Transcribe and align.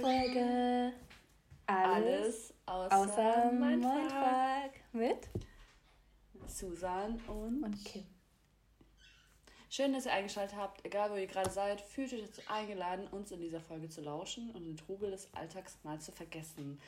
Folge 0.00 0.92
Alles, 1.66 2.54
außer, 2.66 2.96
außer 2.96 3.52
Mindfuck. 3.52 4.72
Mit 4.92 5.28
Susan 6.46 7.20
und, 7.26 7.64
und 7.64 7.84
Kim. 7.84 8.06
Schön, 9.68 9.92
dass 9.92 10.06
ihr 10.06 10.12
eingeschaltet 10.12 10.56
habt. 10.56 10.84
Egal, 10.84 11.10
wo 11.10 11.16
ihr 11.16 11.26
gerade 11.26 11.50
seid, 11.50 11.80
fühlt 11.80 12.12
euch 12.12 12.22
dazu 12.22 12.40
eingeladen, 12.48 13.06
uns 13.08 13.32
in 13.32 13.40
dieser 13.40 13.60
Folge 13.60 13.88
zu 13.88 14.00
lauschen 14.00 14.50
und 14.52 14.64
den 14.64 14.76
Trubel 14.76 15.10
des 15.10 15.32
Alltags 15.34 15.78
mal 15.82 16.00
zu 16.00 16.12
vergessen. 16.12 16.80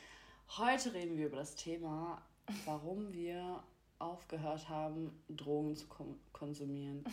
Heute 0.57 0.95
reden 0.95 1.19
wir 1.19 1.27
über 1.27 1.37
das 1.37 1.57
Thema, 1.57 2.23
warum 2.65 3.13
wir 3.13 3.63
aufgehört 3.99 4.69
haben, 4.69 5.23
Drogen 5.29 5.77
zu 5.77 5.87
konsumieren. 6.33 7.05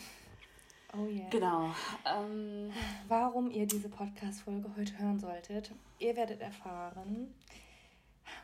Oh 0.98 1.08
yeah. 1.08 1.30
Genau. 1.30 1.72
Ähm, 2.06 2.72
Warum 3.08 3.52
ihr 3.52 3.68
diese 3.68 3.90
Podcast-Folge 3.90 4.76
heute 4.76 4.98
hören 4.98 5.20
solltet. 5.20 5.72
Ihr 6.00 6.16
werdet 6.16 6.42
erfahren, 6.42 7.34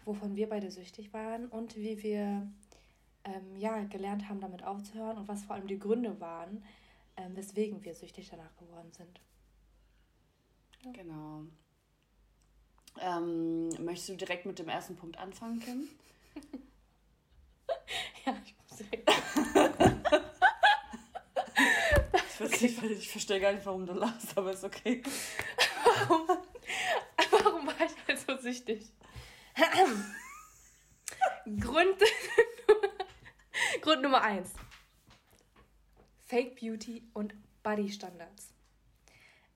wovon 0.05 0.35
wir 0.35 0.49
beide 0.49 0.69
süchtig 0.69 1.13
waren 1.13 1.47
und 1.47 1.75
wie 1.75 2.03
wir 2.03 2.47
ähm, 3.23 3.57
ja, 3.57 3.83
gelernt 3.85 4.29
haben, 4.29 4.39
damit 4.39 4.63
aufzuhören 4.63 5.17
und 5.17 5.27
was 5.27 5.45
vor 5.45 5.55
allem 5.55 5.67
die 5.67 5.79
Gründe 5.79 6.19
waren, 6.19 6.63
ähm, 7.17 7.35
weswegen 7.35 7.83
wir 7.83 7.95
süchtig 7.95 8.29
danach 8.29 8.55
geworden 8.57 8.91
sind. 8.91 9.19
Ja. 10.83 10.91
Genau. 10.91 11.43
Ähm, 12.99 13.69
möchtest 13.83 14.09
du 14.09 14.15
direkt 14.15 14.45
mit 14.45 14.59
dem 14.59 14.69
ersten 14.69 14.95
Punkt 14.95 15.17
anfangen, 15.17 15.59
Kim? 15.59 15.87
ja, 18.25 18.35
ich 18.45 18.55
muss 18.69 18.77
direkt. 18.77 19.09
Ich, 22.51 22.83
ich 22.83 23.09
verstehe 23.09 23.39
gar 23.39 23.53
nicht, 23.53 23.65
warum 23.65 23.85
du 23.85 23.93
lachst, 23.93 24.37
aber 24.37 24.51
ist 24.51 24.63
okay. 24.63 25.01
warum, 26.07 26.27
warum 27.31 27.67
war 27.67 27.75
ich 27.85 28.07
halt 28.07 28.19
so 28.19 28.37
süchtig? 28.37 28.91
Grund, 31.59 31.97
Grund 33.81 34.01
Nummer 34.01 34.21
eins. 34.21 34.51
Fake 36.25 36.59
Beauty 36.59 37.03
und 37.13 37.33
Body 37.61 37.91
Standards. 37.91 38.53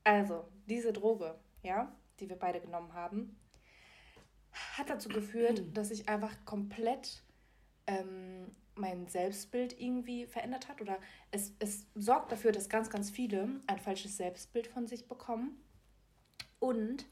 Also, 0.04 0.48
diese 0.68 0.94
Droge, 0.94 1.40
ja, 1.64 1.92
die 2.20 2.30
wir 2.30 2.38
beide 2.38 2.62
genommen 2.62 2.94
haben, 2.94 3.38
hat 4.78 4.90
dazu 4.90 5.10
geführt, 5.10 5.64
dass 5.74 5.92
ich 5.92 6.08
einfach 6.08 6.34
komplett 6.46 7.24
ähm, 7.88 8.56
mein 8.78 9.08
Selbstbild 9.08 9.80
irgendwie 9.80 10.26
verändert 10.26 10.68
hat 10.68 10.82
oder 10.82 10.98
es, 11.32 11.54
es 11.60 11.86
sorgt 11.96 12.32
dafür, 12.32 12.52
dass 12.52 12.70
ganz, 12.70 12.90
ganz 12.90 13.10
viele 13.10 13.50
ein 13.68 13.80
falsches 13.80 14.18
Selbstbild 14.18 14.68
von 14.68 14.88
sich 14.88 15.08
bekommen 15.08 15.62
und 16.60 17.06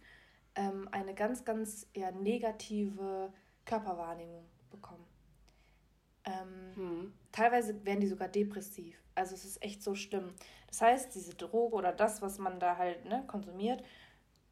ähm, 0.55 0.87
eine 0.91 1.13
ganz, 1.13 1.45
ganz 1.45 1.87
eher 1.93 2.11
negative 2.11 3.33
Körperwahrnehmung 3.65 4.45
bekommen. 4.69 5.05
Ähm, 6.23 6.75
hm. 6.75 7.13
Teilweise 7.31 7.85
werden 7.85 8.01
die 8.01 8.07
sogar 8.07 8.27
depressiv. 8.27 9.01
Also 9.13 9.35
es 9.35 9.45
ist 9.45 9.63
echt 9.63 9.83
so 9.83 9.95
schlimm. 9.95 10.33
Das 10.67 10.81
heißt, 10.81 11.15
diese 11.15 11.35
Droge 11.35 11.75
oder 11.75 11.91
das, 11.91 12.21
was 12.21 12.37
man 12.39 12.59
da 12.59 12.77
halt 12.77 13.05
ne, 13.05 13.23
konsumiert, 13.27 13.83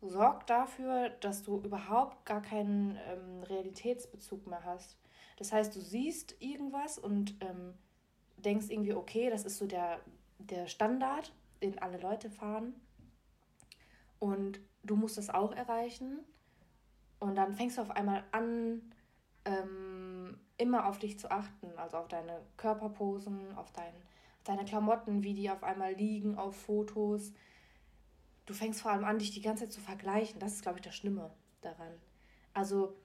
sorgt 0.01 0.49
dafür, 0.49 1.09
dass 1.21 1.43
du 1.43 1.59
überhaupt 1.59 2.25
gar 2.25 2.41
keinen 2.41 2.97
ähm, 3.07 3.43
Realitätsbezug 3.43 4.47
mehr 4.47 4.63
hast. 4.63 4.97
Das 5.37 5.51
heißt, 5.51 5.75
du 5.75 5.81
siehst 5.81 6.35
irgendwas 6.39 6.97
und 6.97 7.35
ähm, 7.41 7.73
denkst 8.37 8.67
irgendwie, 8.69 8.93
okay, 8.93 9.29
das 9.29 9.45
ist 9.45 9.57
so 9.57 9.65
der, 9.65 9.99
der 10.39 10.67
Standard, 10.67 11.33
den 11.61 11.79
alle 11.79 11.99
Leute 11.99 12.29
fahren. 12.29 12.73
Und 14.19 14.59
du 14.83 14.95
musst 14.95 15.17
das 15.17 15.29
auch 15.29 15.53
erreichen. 15.53 16.19
Und 17.19 17.35
dann 17.35 17.53
fängst 17.53 17.77
du 17.77 17.81
auf 17.81 17.91
einmal 17.91 18.23
an, 18.31 18.81
ähm, 19.45 20.37
immer 20.57 20.87
auf 20.87 20.99
dich 20.99 21.19
zu 21.19 21.31
achten, 21.31 21.67
also 21.77 21.97
auf 21.97 22.07
deine 22.07 22.41
Körperposen, 22.57 23.55
auf, 23.57 23.71
dein, 23.71 23.93
auf 24.37 24.43
deine 24.43 24.65
Klamotten, 24.65 25.23
wie 25.23 25.33
die 25.33 25.49
auf 25.49 25.63
einmal 25.63 25.93
liegen, 25.93 26.37
auf 26.37 26.55
Fotos. 26.55 27.33
Du 28.45 28.53
fängst 28.53 28.81
vor 28.81 28.91
allem 28.91 29.05
an, 29.05 29.19
dich 29.19 29.31
die 29.31 29.41
ganze 29.41 29.63
Zeit 29.63 29.73
zu 29.73 29.81
vergleichen. 29.81 30.39
Das 30.39 30.53
ist, 30.53 30.61
glaube 30.61 30.77
ich, 30.77 30.83
das 30.83 30.95
Schlimme 30.95 31.31
daran. 31.61 31.93
Also, 32.53 32.95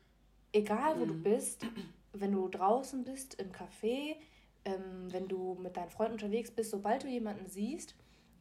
egal 0.53 0.99
wo 0.99 1.05
mhm. 1.05 1.09
du 1.09 1.23
bist, 1.23 1.67
wenn 2.13 2.33
du 2.33 2.49
draußen 2.49 3.05
bist 3.05 3.35
im 3.35 3.53
Café, 3.53 4.17
ähm, 4.65 5.13
wenn 5.13 5.29
du 5.29 5.55
mit 5.55 5.77
deinen 5.77 5.91
Freunden 5.91 6.15
unterwegs 6.15 6.51
bist, 6.51 6.71
sobald 6.71 7.05
du 7.05 7.09
jemanden 7.09 7.47
siehst, 7.47 7.95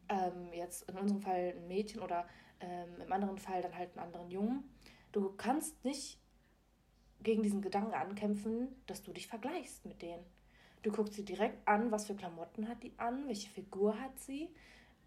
ähm, 0.09 0.53
jetzt 0.53 0.89
in 0.89 0.97
unserem 0.97 1.21
Fall 1.21 1.53
ein 1.55 1.67
Mädchen 1.67 2.01
oder 2.01 2.27
ähm, 2.59 3.01
im 3.01 3.11
anderen 3.11 3.37
Fall 3.37 3.61
dann 3.61 3.75
halt 3.75 3.91
einen 3.91 4.05
anderen 4.05 4.29
Jungen, 4.29 4.63
du 5.11 5.33
kannst 5.35 5.83
nicht 5.83 6.19
gegen 7.21 7.43
diesen 7.43 7.61
Gedanken 7.61 7.93
ankämpfen, 7.93 8.69
dass 8.85 9.03
du 9.03 9.11
dich 9.11 9.27
vergleichst 9.27 9.85
mit 9.85 10.01
denen. 10.01 10.23
Du 10.83 10.91
guckst 10.91 11.15
sie 11.15 11.25
direkt 11.25 11.67
an, 11.67 11.91
was 11.91 12.05
für 12.05 12.15
Klamotten 12.15 12.67
hat 12.67 12.83
die 12.83 12.93
an, 12.97 13.27
welche 13.27 13.49
Figur 13.49 13.99
hat 13.99 14.17
sie, 14.19 14.49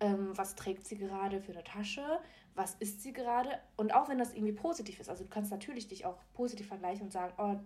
ähm, 0.01 0.37
was 0.37 0.57
trägt 0.57 0.87
sie 0.87 0.97
gerade 0.97 1.41
für 1.41 1.53
eine 1.53 1.65
Tasche, 1.65 2.21
was 2.55 2.75
isst 2.75 3.03
sie 3.03 3.13
gerade. 3.13 3.59
Und 3.77 3.95
auch 3.95 4.09
wenn 4.09 4.19
das 4.19 4.35
irgendwie 4.35 4.53
positiv 4.53 5.01
ist, 5.01 5.09
also 5.09 5.25
du 5.25 5.31
kannst 5.31 5.51
natürlich 5.51 5.89
dich 5.89 6.05
auch 6.05 6.19
positiv 6.35 6.67
vergleichen 6.67 7.05
und 7.05 7.13
sagen, 7.13 7.33
oh, 7.39 7.57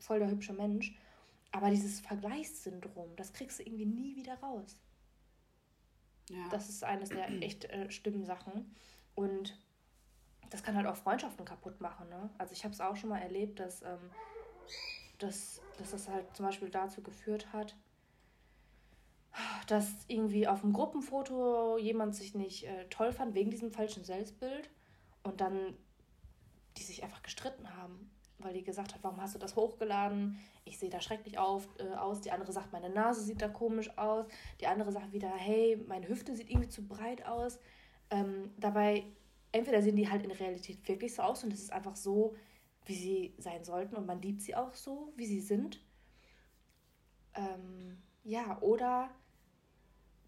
voll 0.00 0.18
der 0.18 0.30
hübsche 0.30 0.52
Mensch. 0.52 0.94
Aber 1.52 1.70
dieses 1.70 2.00
Vergleichssyndrom, 2.00 3.14
das 3.16 3.32
kriegst 3.32 3.58
du 3.58 3.64
irgendwie 3.64 3.86
nie 3.86 4.16
wieder 4.16 4.34
raus. 4.38 4.76
Ja. 6.30 6.48
Das 6.50 6.68
ist 6.68 6.84
eines 6.84 7.10
der 7.10 7.28
echt 7.42 7.64
äh, 7.66 7.90
stimmen 7.90 8.24
Sachen. 8.24 8.74
Und 9.14 9.58
das 10.50 10.62
kann 10.62 10.76
halt 10.76 10.86
auch 10.86 10.96
Freundschaften 10.96 11.44
kaputt 11.44 11.80
machen. 11.80 12.08
Ne? 12.08 12.30
Also 12.38 12.52
ich 12.52 12.64
habe 12.64 12.74
es 12.74 12.80
auch 12.80 12.96
schon 12.96 13.10
mal 13.10 13.18
erlebt, 13.18 13.60
dass, 13.60 13.82
ähm, 13.82 14.10
dass, 15.18 15.60
dass 15.78 15.90
das 15.90 16.08
halt 16.08 16.34
zum 16.36 16.46
Beispiel 16.46 16.70
dazu 16.70 17.02
geführt 17.02 17.52
hat, 17.52 17.76
dass 19.66 19.88
irgendwie 20.08 20.48
auf 20.48 20.62
dem 20.62 20.72
Gruppenfoto 20.72 21.78
jemand 21.78 22.16
sich 22.16 22.34
nicht 22.34 22.64
äh, 22.64 22.88
toll 22.88 23.12
fand 23.12 23.34
wegen 23.34 23.50
diesem 23.50 23.72
falschen 23.72 24.04
Selbstbild 24.04 24.70
und 25.22 25.40
dann 25.40 25.76
die 26.76 26.82
sich 26.82 27.02
einfach 27.02 27.22
gestritten 27.22 27.76
haben 27.76 28.10
weil 28.42 28.54
die 28.54 28.62
gesagt 28.62 28.94
hat, 28.94 29.02
warum 29.02 29.20
hast 29.20 29.34
du 29.34 29.38
das 29.38 29.56
hochgeladen? 29.56 30.38
Ich 30.64 30.78
sehe 30.78 30.90
da 30.90 31.00
schrecklich 31.00 31.38
auf, 31.38 31.68
äh, 31.78 31.94
aus. 31.94 32.20
Die 32.20 32.30
andere 32.30 32.52
sagt, 32.52 32.72
meine 32.72 32.90
Nase 32.90 33.22
sieht 33.22 33.42
da 33.42 33.48
komisch 33.48 33.96
aus. 33.98 34.26
Die 34.60 34.66
andere 34.66 34.92
sagt 34.92 35.12
wieder, 35.12 35.30
hey, 35.30 35.82
meine 35.88 36.08
Hüfte 36.08 36.34
sieht 36.36 36.50
irgendwie 36.50 36.68
zu 36.68 36.86
breit 36.86 37.26
aus. 37.26 37.58
Ähm, 38.10 38.50
dabei, 38.58 39.04
entweder 39.52 39.82
sehen 39.82 39.96
die 39.96 40.08
halt 40.08 40.22
in 40.22 40.30
Realität 40.30 40.86
wirklich 40.88 41.14
so 41.14 41.22
aus 41.22 41.44
und 41.44 41.52
es 41.52 41.60
ist 41.60 41.72
einfach 41.72 41.96
so, 41.96 42.34
wie 42.86 42.94
sie 42.94 43.34
sein 43.38 43.64
sollten 43.64 43.96
und 43.96 44.06
man 44.06 44.20
liebt 44.20 44.42
sie 44.42 44.54
auch 44.54 44.74
so, 44.74 45.12
wie 45.16 45.26
sie 45.26 45.40
sind. 45.40 45.80
Ähm, 47.34 47.98
ja, 48.24 48.60
oder 48.60 49.10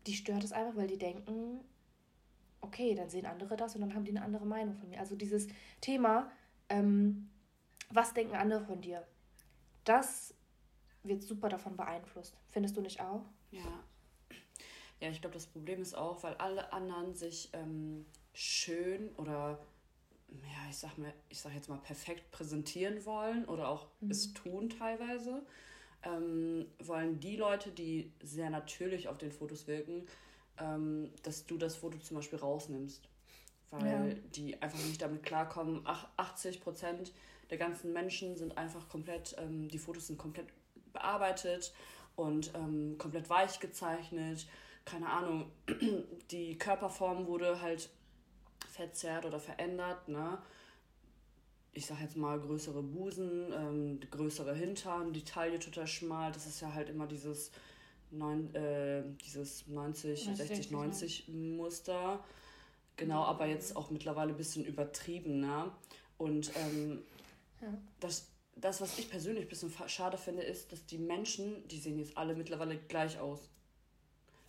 die 0.06 0.14
stört 0.14 0.44
es 0.44 0.52
einfach, 0.52 0.76
weil 0.76 0.86
die 0.86 0.98
denken, 0.98 1.60
okay, 2.60 2.94
dann 2.94 3.10
sehen 3.10 3.26
andere 3.26 3.56
das 3.56 3.74
und 3.74 3.80
dann 3.80 3.94
haben 3.94 4.04
die 4.04 4.10
eine 4.10 4.22
andere 4.22 4.46
Meinung 4.46 4.76
von 4.76 4.88
mir. 4.88 5.00
Also 5.00 5.16
dieses 5.16 5.48
Thema, 5.80 6.30
ähm, 6.68 7.28
was 7.94 8.14
denken 8.14 8.34
andere 8.34 8.64
von 8.64 8.80
dir? 8.80 9.06
Das 9.84 10.34
wird 11.02 11.22
super 11.22 11.48
davon 11.48 11.76
beeinflusst. 11.76 12.36
Findest 12.50 12.76
du 12.76 12.80
nicht 12.80 13.00
auch? 13.00 13.24
Ja. 13.50 13.84
Ja, 15.00 15.10
ich 15.10 15.20
glaube, 15.20 15.34
das 15.34 15.46
Problem 15.46 15.82
ist 15.82 15.94
auch, 15.94 16.22
weil 16.22 16.34
alle 16.34 16.72
anderen 16.72 17.14
sich 17.14 17.50
ähm, 17.52 18.06
schön 18.32 19.10
oder 19.16 19.58
ja, 20.28 20.70
ich 20.70 20.76
sag 20.76 20.96
mal, 20.96 21.12
ich 21.28 21.40
sag 21.40 21.52
jetzt 21.54 21.68
mal 21.68 21.78
perfekt 21.78 22.30
präsentieren 22.30 23.04
wollen 23.04 23.44
oder 23.44 23.68
auch 23.68 23.88
mhm. 24.00 24.10
es 24.10 24.32
tun 24.32 24.70
teilweise, 24.70 25.44
ähm, 26.04 26.66
wollen 26.78 27.20
die 27.20 27.36
Leute, 27.36 27.70
die 27.70 28.12
sehr 28.22 28.48
natürlich 28.48 29.08
auf 29.08 29.18
den 29.18 29.32
Fotos 29.32 29.66
wirken, 29.66 30.06
ähm, 30.58 31.10
dass 31.22 31.46
du 31.46 31.58
das 31.58 31.76
Foto 31.76 31.98
zum 31.98 32.16
Beispiel 32.16 32.38
rausnimmst. 32.38 33.08
Weil 33.70 34.08
ja. 34.08 34.14
die 34.36 34.60
einfach 34.60 34.78
nicht 34.84 35.00
damit 35.00 35.22
klarkommen, 35.22 35.80
ach, 35.84 36.06
80 36.18 36.60
Prozent 36.60 37.12
der 37.52 37.58
ganzen 37.58 37.92
Menschen 37.92 38.34
sind 38.34 38.56
einfach 38.56 38.88
komplett, 38.88 39.36
ähm, 39.38 39.68
die 39.68 39.78
Fotos 39.78 40.06
sind 40.06 40.16
komplett 40.16 40.46
bearbeitet 40.94 41.74
und 42.16 42.50
ähm, 42.54 42.96
komplett 42.96 43.28
weich 43.28 43.60
gezeichnet. 43.60 44.46
Keine 44.86 45.10
Ahnung, 45.10 45.52
die 46.30 46.56
Körperform 46.56 47.26
wurde 47.26 47.60
halt 47.60 47.90
verzerrt 48.70 49.26
oder 49.26 49.38
verändert, 49.38 50.08
ne? 50.08 50.38
Ich 51.74 51.84
sag 51.84 52.00
jetzt 52.00 52.16
mal 52.16 52.40
größere 52.40 52.82
Busen, 52.82 53.52
ähm, 53.52 54.00
größere 54.10 54.54
Hintern, 54.54 55.12
die 55.12 55.24
Taille 55.24 55.58
total 55.58 55.86
schmal. 55.86 56.32
Das 56.32 56.46
ist 56.46 56.62
ja 56.62 56.72
halt 56.72 56.88
immer 56.88 57.06
dieses, 57.06 57.50
neun, 58.10 58.54
äh, 58.54 59.02
dieses 59.26 59.66
90, 59.66 60.24
60, 60.36 60.70
90 60.70 61.28
Muster. 61.28 62.24
Genau, 62.96 63.24
aber 63.24 63.44
jetzt 63.44 63.76
auch 63.76 63.90
mittlerweile 63.90 64.30
ein 64.30 64.38
bisschen 64.38 64.64
übertrieben, 64.64 65.40
ne? 65.40 65.70
Und 66.16 66.50
ähm, 66.56 67.02
das, 68.00 68.28
das, 68.56 68.80
was 68.80 68.98
ich 68.98 69.10
persönlich 69.10 69.44
ein 69.44 69.48
bisschen 69.48 69.72
schade 69.86 70.18
finde, 70.18 70.42
ist, 70.42 70.72
dass 70.72 70.86
die 70.86 70.98
Menschen, 70.98 71.66
die 71.68 71.78
sehen 71.78 71.98
jetzt 71.98 72.16
alle 72.16 72.34
mittlerweile 72.34 72.76
gleich 72.76 73.18
aus. 73.18 73.48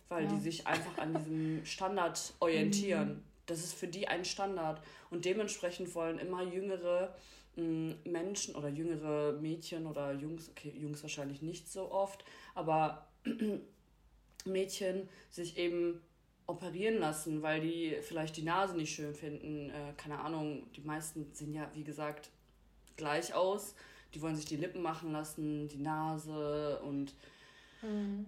Weil 0.08 0.24
ja. 0.24 0.30
die 0.30 0.40
sich 0.40 0.66
einfach 0.66 0.98
an 0.98 1.14
diesem 1.18 1.64
Standard 1.64 2.34
orientieren. 2.40 3.08
Mhm. 3.08 3.22
das 3.46 3.64
ist 3.64 3.74
für 3.74 3.88
die 3.88 4.08
ein 4.08 4.24
Standard. 4.24 4.82
Und 5.10 5.24
dementsprechend 5.24 5.94
wollen 5.94 6.18
immer 6.18 6.42
jüngere 6.42 7.14
mm, 7.56 7.92
Menschen 8.04 8.54
oder 8.54 8.68
jüngere 8.68 9.32
Mädchen 9.40 9.86
oder 9.86 10.12
Jungs, 10.12 10.50
okay, 10.50 10.72
Jungs 10.76 11.02
wahrscheinlich 11.02 11.42
nicht 11.42 11.70
so 11.70 11.90
oft, 11.90 12.24
aber 12.54 13.08
Mädchen 14.44 15.08
sich 15.30 15.56
eben 15.56 16.02
operieren 16.46 16.98
lassen, 16.98 17.42
weil 17.42 17.60
die 17.60 17.96
vielleicht 18.02 18.36
die 18.36 18.42
Nase 18.42 18.76
nicht 18.76 18.94
schön 18.94 19.14
finden. 19.14 19.70
Äh, 19.70 19.94
keine 19.96 20.18
Ahnung, 20.20 20.70
die 20.72 20.82
meisten 20.82 21.32
sehen 21.32 21.54
ja, 21.54 21.70
wie 21.74 21.84
gesagt, 21.84 22.30
gleich 22.96 23.34
aus. 23.34 23.74
Die 24.14 24.22
wollen 24.22 24.36
sich 24.36 24.46
die 24.46 24.56
Lippen 24.56 24.82
machen 24.82 25.12
lassen, 25.12 25.68
die 25.68 25.78
Nase 25.78 26.80
und 26.82 27.14
mhm. 27.82 28.26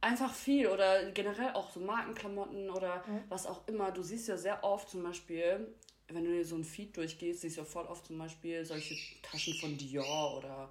einfach 0.00 0.32
viel 0.32 0.68
oder 0.68 1.10
generell 1.10 1.52
auch 1.52 1.70
so 1.70 1.80
Markenklamotten 1.80 2.70
oder 2.70 3.04
mhm. 3.06 3.24
was 3.28 3.46
auch 3.46 3.66
immer. 3.68 3.90
Du 3.90 4.02
siehst 4.02 4.28
ja 4.28 4.36
sehr 4.36 4.64
oft 4.64 4.88
zum 4.88 5.02
Beispiel, 5.02 5.68
wenn 6.08 6.24
du 6.24 6.30
dir 6.30 6.44
so 6.44 6.56
ein 6.56 6.64
Feed 6.64 6.96
durchgehst, 6.96 7.42
siehst 7.42 7.56
du 7.56 7.60
ja 7.62 7.66
voll 7.66 7.86
oft 7.86 8.06
zum 8.06 8.18
Beispiel 8.18 8.64
solche 8.64 8.96
Taschen 9.22 9.54
von 9.54 9.76
Dior 9.76 10.38
oder 10.38 10.70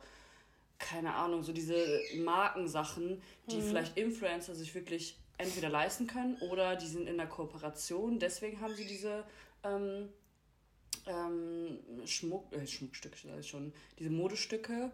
keine 0.77 1.13
Ahnung, 1.13 1.43
so 1.43 1.53
diese 1.53 2.01
Markensachen, 2.17 3.21
die 3.49 3.57
mhm. 3.57 3.61
vielleicht 3.61 3.97
Influencer 3.97 4.55
sich 4.55 4.73
wirklich 4.75 5.17
entweder 5.37 5.69
leisten 5.69 6.07
können 6.07 6.37
oder 6.49 6.75
die 6.75 6.87
sind 6.87 7.07
in 7.07 7.17
der 7.17 7.27
Kooperation. 7.27 8.19
Deswegen 8.19 8.61
haben 8.61 8.75
sie 8.75 8.85
diese 8.85 9.23
ähm, 9.63 10.09
ähm, 11.07 11.79
Schmuck, 12.05 12.51
äh, 12.53 12.65
Schmuckstücke, 12.65 13.17
sag 13.23 13.39
ich 13.39 13.47
schon, 13.47 13.73
diese 13.99 14.09
Modestücke. 14.09 14.91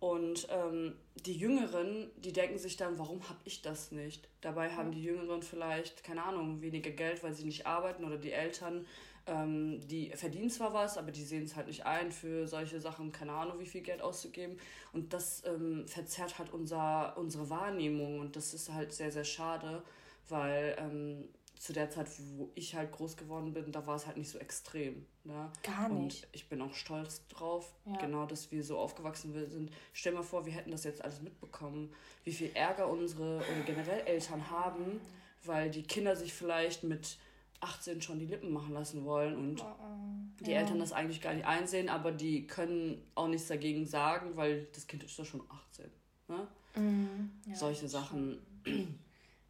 Und 0.00 0.46
ähm, 0.50 0.94
die 1.26 1.32
Jüngeren, 1.32 2.08
die 2.18 2.32
denken 2.32 2.58
sich 2.58 2.76
dann, 2.76 2.98
warum 3.00 3.28
habe 3.28 3.40
ich 3.44 3.62
das 3.62 3.90
nicht? 3.90 4.28
Dabei 4.40 4.70
haben 4.70 4.92
die 4.92 5.02
Jüngeren 5.02 5.42
vielleicht, 5.42 6.04
keine 6.04 6.22
Ahnung, 6.22 6.62
weniger 6.62 6.90
Geld, 6.90 7.24
weil 7.24 7.34
sie 7.34 7.44
nicht 7.44 7.66
arbeiten 7.66 8.04
oder 8.04 8.16
die 8.16 8.30
Eltern, 8.30 8.86
ähm, 9.26 9.80
die 9.88 10.10
verdienen 10.10 10.50
zwar 10.50 10.72
was, 10.72 10.98
aber 10.98 11.10
die 11.10 11.24
sehen 11.24 11.42
es 11.42 11.56
halt 11.56 11.66
nicht 11.66 11.84
ein, 11.84 12.12
für 12.12 12.46
solche 12.46 12.80
Sachen, 12.80 13.10
keine 13.10 13.32
Ahnung, 13.32 13.58
wie 13.58 13.66
viel 13.66 13.80
Geld 13.80 14.00
auszugeben. 14.00 14.56
Und 14.92 15.12
das 15.12 15.42
ähm, 15.44 15.88
verzerrt 15.88 16.38
halt 16.38 16.52
unser, 16.52 17.16
unsere 17.18 17.50
Wahrnehmung 17.50 18.20
und 18.20 18.36
das 18.36 18.54
ist 18.54 18.72
halt 18.72 18.92
sehr, 18.92 19.10
sehr 19.10 19.24
schade, 19.24 19.82
weil 20.28 20.76
ähm, 20.78 21.28
zu 21.58 21.72
der 21.72 21.90
Zeit, 21.90 22.08
wo 22.36 22.50
ich 22.54 22.74
halt 22.74 22.92
groß 22.92 23.16
geworden 23.16 23.52
bin, 23.52 23.72
da 23.72 23.86
war 23.86 23.96
es 23.96 24.06
halt 24.06 24.16
nicht 24.16 24.30
so 24.30 24.38
extrem. 24.38 25.06
Ne? 25.24 25.50
Gar 25.62 25.88
nicht. 25.88 26.24
Und 26.24 26.28
ich 26.32 26.48
bin 26.48 26.62
auch 26.62 26.72
stolz 26.72 27.26
drauf, 27.28 27.74
ja. 27.84 27.96
genau, 27.96 28.26
dass 28.26 28.52
wir 28.52 28.62
so 28.62 28.78
aufgewachsen 28.78 29.32
sind. 29.32 29.70
Stell 29.92 30.12
mal 30.12 30.22
vor, 30.22 30.46
wir 30.46 30.52
hätten 30.52 30.70
das 30.70 30.84
jetzt 30.84 31.02
alles 31.02 31.20
mitbekommen, 31.20 31.92
wie 32.24 32.32
viel 32.32 32.50
Ärger 32.54 32.88
unsere 32.88 33.38
oder 33.38 33.62
generell 33.66 34.06
Eltern 34.06 34.50
haben, 34.50 35.00
weil 35.44 35.70
die 35.70 35.82
Kinder 35.82 36.14
sich 36.14 36.32
vielleicht 36.32 36.84
mit 36.84 37.18
18 37.60 38.02
schon 38.02 38.20
die 38.20 38.26
Lippen 38.26 38.52
machen 38.52 38.72
lassen 38.72 39.04
wollen 39.04 39.36
und 39.36 39.60
oh, 39.60 39.64
oh. 39.64 40.44
die 40.44 40.52
ja. 40.52 40.60
Eltern 40.60 40.78
das 40.78 40.92
eigentlich 40.92 41.20
gar 41.20 41.34
nicht 41.34 41.46
einsehen, 41.46 41.88
aber 41.88 42.12
die 42.12 42.46
können 42.46 43.02
auch 43.16 43.26
nichts 43.26 43.48
dagegen 43.48 43.84
sagen, 43.84 44.36
weil 44.36 44.68
das 44.74 44.86
Kind 44.86 45.02
ist 45.02 45.18
ja 45.18 45.24
schon 45.24 45.42
18. 45.48 45.90
Ne? 46.28 46.46
Mm, 46.76 47.30
ja, 47.48 47.56
Solche 47.56 47.88
Sachen. 47.88 48.38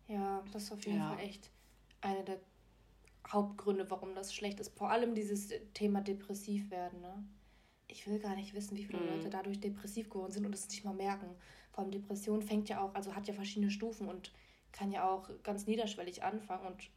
Ja, 0.08 0.42
das 0.54 0.62
ist 0.62 0.72
auf 0.72 0.86
jeden. 0.86 1.00
Fall 1.00 1.18
echt 1.20 1.50
einer 2.00 2.22
der 2.22 2.38
Hauptgründe, 3.28 3.90
warum 3.90 4.14
das 4.14 4.34
schlecht 4.34 4.60
ist. 4.60 4.76
Vor 4.76 4.90
allem 4.90 5.14
dieses 5.14 5.48
Thema 5.74 6.00
depressiv 6.00 6.70
werden. 6.70 7.00
Ne? 7.00 7.24
Ich 7.88 8.06
will 8.06 8.18
gar 8.18 8.36
nicht 8.36 8.54
wissen, 8.54 8.76
wie 8.76 8.84
viele 8.84 9.00
mhm. 9.00 9.08
Leute 9.08 9.30
dadurch 9.30 9.60
depressiv 9.60 10.08
geworden 10.08 10.32
sind 10.32 10.46
und 10.46 10.54
es 10.54 10.68
nicht 10.68 10.84
mal 10.84 10.94
merken. 10.94 11.28
Vor 11.72 11.82
allem 11.82 11.90
Depression 11.90 12.42
fängt 12.42 12.68
ja 12.68 12.80
auch, 12.80 12.94
also 12.94 13.14
hat 13.14 13.28
ja 13.28 13.34
verschiedene 13.34 13.70
Stufen 13.70 14.08
und 14.08 14.32
kann 14.72 14.90
ja 14.90 15.08
auch 15.08 15.28
ganz 15.42 15.66
niederschwellig 15.66 16.22
anfangen. 16.22 16.66
Und 16.66 16.90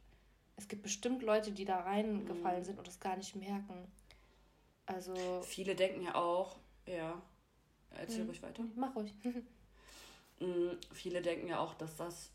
es 0.56 0.68
gibt 0.68 0.82
bestimmt 0.82 1.22
Leute, 1.22 1.52
die 1.52 1.64
da 1.64 1.80
reingefallen 1.80 2.60
mhm. 2.60 2.64
sind 2.64 2.78
und 2.78 2.86
das 2.86 3.00
gar 3.00 3.16
nicht 3.16 3.36
merken. 3.36 3.86
Also. 4.86 5.14
Viele 5.42 5.74
denken 5.74 6.02
ja 6.02 6.14
auch, 6.14 6.56
ja. 6.86 7.20
Erzähl 7.90 8.22
mhm. 8.22 8.30
ruhig 8.30 8.42
weiter. 8.42 8.64
Mach 8.76 8.94
ruhig. 8.96 9.12
Mhm, 10.40 10.76
viele 10.92 11.22
denken 11.22 11.46
ja 11.46 11.60
auch, 11.60 11.74
dass 11.74 11.94
das 11.96 12.32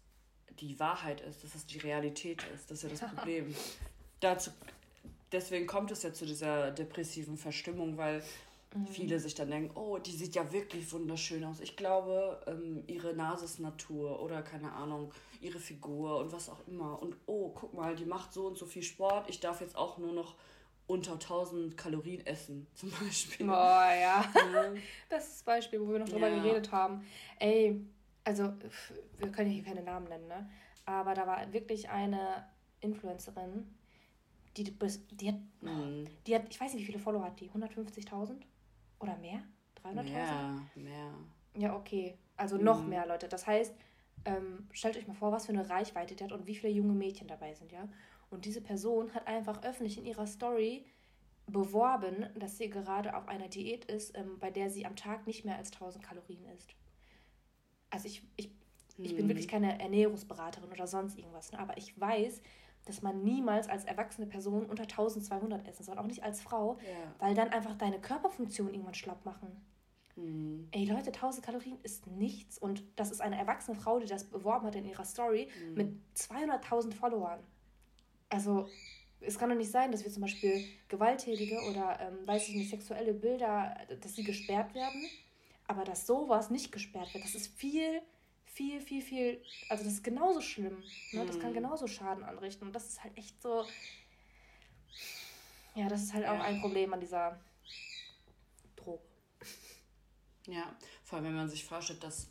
die 0.60 0.80
Wahrheit 0.80 1.22
ist, 1.22 1.44
dass 1.44 1.56
es 1.56 1.66
die 1.66 1.80
Realität 1.80 2.44
ist. 2.54 2.70
Das 2.72 2.84
ist 2.84 2.84
ja 2.84 2.90
das 2.90 3.16
Problem. 3.16 3.56
Dazu, 4.20 4.52
deswegen 5.32 5.68
kommt 5.68 5.92
es 5.92 6.04
ja 6.04 6.14
zu 6.14 6.26
dieser 6.26 6.72
depressiven 6.72 7.38
Verstimmung, 7.38 7.98
weil 7.98 8.24
mhm. 8.74 8.88
viele 8.88 9.20
sich 9.20 9.36
dann 9.36 9.50
denken, 9.50 9.72
oh, 9.76 9.98
die 9.98 10.12
sieht 10.12 10.36
ja 10.36 10.52
wirklich 10.52 10.92
wunderschön 10.92 11.44
aus. 11.44 11.60
Ich 11.60 11.76
glaube, 11.76 12.42
ähm, 12.48 12.84
ihre 12.88 13.14
Nase 13.14 13.46
ist 13.46 13.60
Natur 13.60 14.22
oder 14.22 14.42
keine 14.42 14.72
Ahnung, 14.74 15.14
ihre 15.42 15.60
Figur 15.60 16.18
und 16.18 16.32
was 16.32 16.50
auch 16.50 16.68
immer. 16.68 17.02
Und 17.02 17.16
oh, 17.26 17.50
guck 17.50 17.74
mal, 17.74 17.96
die 17.96 18.06
macht 18.06 18.34
so 18.34 18.48
und 18.48 18.58
so 18.58 18.66
viel 18.66 18.84
Sport. 18.84 19.30
Ich 19.30 19.40
darf 19.40 19.62
jetzt 19.62 19.76
auch 19.76 19.98
nur 19.98 20.14
noch 20.14 20.36
unter 20.88 21.14
1000 21.14 21.78
Kalorien 21.78 22.26
essen, 22.26 22.66
zum 22.76 22.92
Beispiel. 22.92 23.46
Boah, 23.46 23.90
ja. 24.00 24.26
Mhm. 24.34 24.82
Das 25.10 25.28
ist 25.28 25.34
das 25.36 25.44
Beispiel, 25.44 25.82
wo 25.82 25.92
wir 25.92 26.00
noch 26.00 26.10
drüber 26.10 26.30
ja. 26.30 26.42
geredet 26.42 26.72
haben. 26.72 27.06
Ey, 27.40 27.82
also 28.28 28.52
wir 29.20 29.32
können 29.32 29.50
hier 29.50 29.64
keine 29.64 29.82
Namen 29.82 30.10
nennen, 30.10 30.28
ne? 30.28 30.50
Aber 30.86 31.14
da 31.14 31.26
war 31.26 31.54
wirklich 31.54 31.90
eine 31.90 32.46
Influencerin, 32.82 33.74
die, 34.58 34.64
die, 34.66 35.30
hat, 35.30 35.40
mhm. 35.62 36.06
die 36.26 36.36
hat, 36.36 36.44
ich 36.50 36.60
weiß 36.60 36.74
nicht, 36.74 36.82
wie 36.82 36.88
viele 36.88 37.00
Follower 37.00 37.24
hat 37.24 37.40
die? 37.40 37.50
150.000? 37.50 38.36
Oder 39.00 39.16
mehr? 39.18 39.44
300.000? 39.82 40.04
Mehr, 40.04 40.62
mehr. 40.76 41.14
Ja, 41.56 41.76
okay. 41.76 42.18
Also 42.36 42.58
mhm. 42.58 42.66
noch 42.66 42.86
mehr 42.86 43.08
Leute. 43.08 43.30
Das 43.30 43.48
heißt, 43.48 43.74
ähm, 44.26 44.68
stellt 44.74 44.98
euch 44.98 45.08
mal 45.08 45.14
vor, 45.14 45.32
was 45.32 45.46
für 45.46 45.54
eine 45.54 45.70
Reichweite 45.70 46.16
die 46.16 46.24
hat 46.24 46.34
und 46.34 46.48
wie 46.48 46.56
viele 46.56 46.74
junge 46.74 46.94
Mädchen 46.94 47.30
dabei 47.30 47.54
sind, 47.54 47.72
ja? 47.72 47.88
Und 48.30 48.44
diese 48.44 48.60
Person 48.60 49.14
hat 49.14 49.26
einfach 49.26 49.64
öffentlich 49.64 49.98
in 49.98 50.06
ihrer 50.06 50.28
Story 50.28 50.86
beworben, 51.46 52.26
dass 52.36 52.58
sie 52.58 52.70
gerade 52.70 53.16
auf 53.16 53.30
einer 53.30 53.48
Diät 53.48 53.86
ist, 53.86 54.18
ähm, 54.18 54.38
bei 54.40 54.52
der 54.52 54.70
sie 54.70 54.86
am 54.86 54.98
Tag 54.98 55.28
nicht 55.28 55.46
mehr 55.46 55.56
als 55.56 55.72
1000 55.72 56.04
Kalorien 56.04 56.46
isst 56.48 56.76
also 57.90 58.08
ich, 58.08 58.24
ich, 58.36 58.50
ich 58.98 59.16
bin 59.16 59.28
wirklich 59.28 59.48
mhm. 59.48 59.52
keine 59.52 59.80
Ernährungsberaterin 59.80 60.72
oder 60.72 60.88
sonst 60.88 61.18
irgendwas, 61.18 61.52
ne? 61.52 61.60
aber 61.60 61.78
ich 61.78 62.00
weiß, 62.00 62.42
dass 62.86 63.02
man 63.02 63.24
niemals 63.24 63.68
als 63.68 63.86
erwachsene 63.86 64.28
Person 64.28 64.66
unter 64.66 64.84
1200 64.84 65.68
essen 65.68 65.84
soll, 65.84 65.98
auch 65.98 66.08
nicht 66.08 66.24
als 66.24 66.42
Frau, 66.42 66.78
ja. 66.82 67.14
weil 67.20 67.36
dann 67.36 67.50
einfach 67.50 67.76
deine 67.76 68.00
Körperfunktion 68.00 68.70
irgendwann 68.70 68.94
schlapp 68.94 69.26
machen. 69.26 69.62
Mhm. 70.16 70.68
Ey 70.72 70.86
Leute, 70.86 71.08
1000 71.08 71.46
Kalorien 71.46 71.78
ist 71.84 72.08
nichts 72.08 72.58
und 72.58 72.84
das 72.96 73.12
ist 73.12 73.22
eine 73.22 73.38
erwachsene 73.38 73.76
Frau, 73.76 74.00
die 74.00 74.08
das 74.08 74.24
beworben 74.24 74.66
hat 74.66 74.76
in 74.76 74.86
ihrer 74.86 75.06
Story 75.06 75.50
mhm. 75.70 75.74
mit 75.76 75.94
200.000 76.16 76.94
Followern. 76.94 77.40
Also 78.30 78.68
es 79.20 79.38
kann 79.38 79.50
doch 79.50 79.56
nicht 79.56 79.72
sein, 79.72 79.92
dass 79.92 80.04
wir 80.04 80.12
zum 80.12 80.22
Beispiel 80.22 80.64
gewalttätige 80.88 81.60
oder, 81.70 82.00
ähm, 82.00 82.26
weiß 82.26 82.50
ich 82.50 82.56
nicht, 82.56 82.70
sexuelle 82.70 83.14
Bilder, 83.14 83.76
dass 84.02 84.16
sie 84.16 84.24
gesperrt 84.24 84.74
werden 84.74 85.04
aber 85.68 85.84
dass 85.84 86.08
sowas 86.08 86.50
nicht 86.50 86.72
gesperrt 86.72 87.14
wird, 87.14 87.24
das 87.24 87.36
ist 87.36 87.54
viel, 87.54 88.02
viel, 88.46 88.82
viel, 88.82 89.02
viel, 89.02 89.42
also 89.70 89.84
das 89.84 89.94
ist 89.94 90.04
genauso 90.04 90.42
schlimm. 90.42 90.84
Ne? 91.12 91.26
Das 91.26 91.40
kann 91.40 91.52
mhm. 91.52 91.56
genauso 91.56 91.88
Schaden 91.88 92.24
anrichten. 92.24 92.68
Und 92.68 92.74
das 92.74 92.88
ist 92.88 93.04
halt 93.04 93.16
echt 93.18 93.42
so. 93.42 93.66
Ja, 95.76 95.88
das 95.88 96.02
ist 96.02 96.14
halt 96.14 96.26
auch 96.26 96.40
ein 96.40 96.60
Problem 96.60 96.94
an 96.94 97.00
dieser 97.00 97.40
Droge. 98.76 99.04
Ja, 100.48 100.76
vor 101.04 101.18
allem 101.18 101.28
wenn 101.28 101.36
man 101.36 101.50
sich 101.50 101.64
vorstellt, 101.64 102.04
dass 102.04 102.30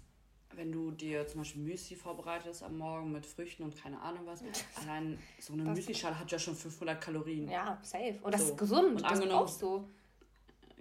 wenn 0.54 0.72
du 0.72 0.90
dir 0.90 1.26
zum 1.28 1.42
Beispiel 1.42 1.62
Müsli 1.62 1.96
vorbereitest 1.96 2.62
am 2.62 2.78
Morgen 2.78 3.12
mit 3.12 3.26
Früchten 3.26 3.62
und 3.62 3.80
keine 3.80 4.00
Ahnung 4.00 4.26
was, 4.26 4.42
allein 4.82 5.18
so 5.38 5.52
eine 5.52 5.64
Müslischale 5.64 6.18
hat 6.18 6.32
ja 6.32 6.38
schon 6.38 6.56
500 6.56 7.00
Kalorien. 7.00 7.48
Ja, 7.48 7.78
safe. 7.82 8.18
Und 8.22 8.34
das 8.34 8.42
so. 8.42 8.52
ist 8.52 8.58
gesund. 8.58 9.02
Und 9.02 9.02
das 9.02 9.20
brauchst 9.20 9.62
du. 9.62 9.88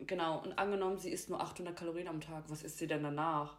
Genau, 0.08 0.40
und 0.40 0.58
angenommen, 0.58 0.98
sie 0.98 1.10
isst 1.10 1.30
nur 1.30 1.40
800 1.40 1.76
Kalorien 1.76 2.08
am 2.08 2.20
Tag, 2.20 2.44
was 2.48 2.64
isst 2.64 2.78
sie 2.78 2.88
denn 2.88 3.04
danach? 3.04 3.56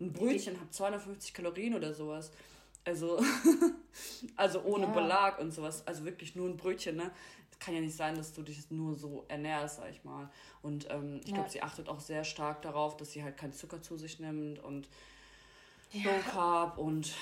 Ein 0.00 0.12
Brötchen 0.12 0.60
hat 0.60 0.72
250 0.72 1.32
Kalorien 1.32 1.74
oder 1.74 1.94
sowas. 1.94 2.30
Also, 2.84 3.20
also 4.36 4.62
ohne 4.62 4.84
ja. 4.84 4.92
Belag 4.92 5.38
und 5.40 5.50
sowas. 5.50 5.86
Also 5.86 6.04
wirklich 6.04 6.36
nur 6.36 6.48
ein 6.48 6.56
Brötchen, 6.56 6.96
ne? 6.96 7.10
Kann 7.58 7.74
ja 7.74 7.80
nicht 7.80 7.96
sein, 7.96 8.14
dass 8.14 8.32
du 8.32 8.42
dich 8.42 8.70
nur 8.70 8.94
so 8.94 9.24
ernährst, 9.26 9.78
sag 9.78 9.90
ich 9.90 10.04
mal. 10.04 10.30
Und 10.62 10.88
ähm, 10.90 11.20
ich 11.24 11.30
ja. 11.30 11.34
glaube, 11.34 11.50
sie 11.50 11.60
achtet 11.60 11.88
auch 11.88 11.98
sehr 11.98 12.22
stark 12.22 12.62
darauf, 12.62 12.96
dass 12.96 13.10
sie 13.10 13.24
halt 13.24 13.36
keinen 13.36 13.52
Zucker 13.52 13.82
zu 13.82 13.96
sich 13.96 14.20
nimmt 14.20 14.60
und 14.60 14.88
ja. 15.90 16.04
Low 16.04 16.20
Carb 16.30 16.78
und, 16.78 17.12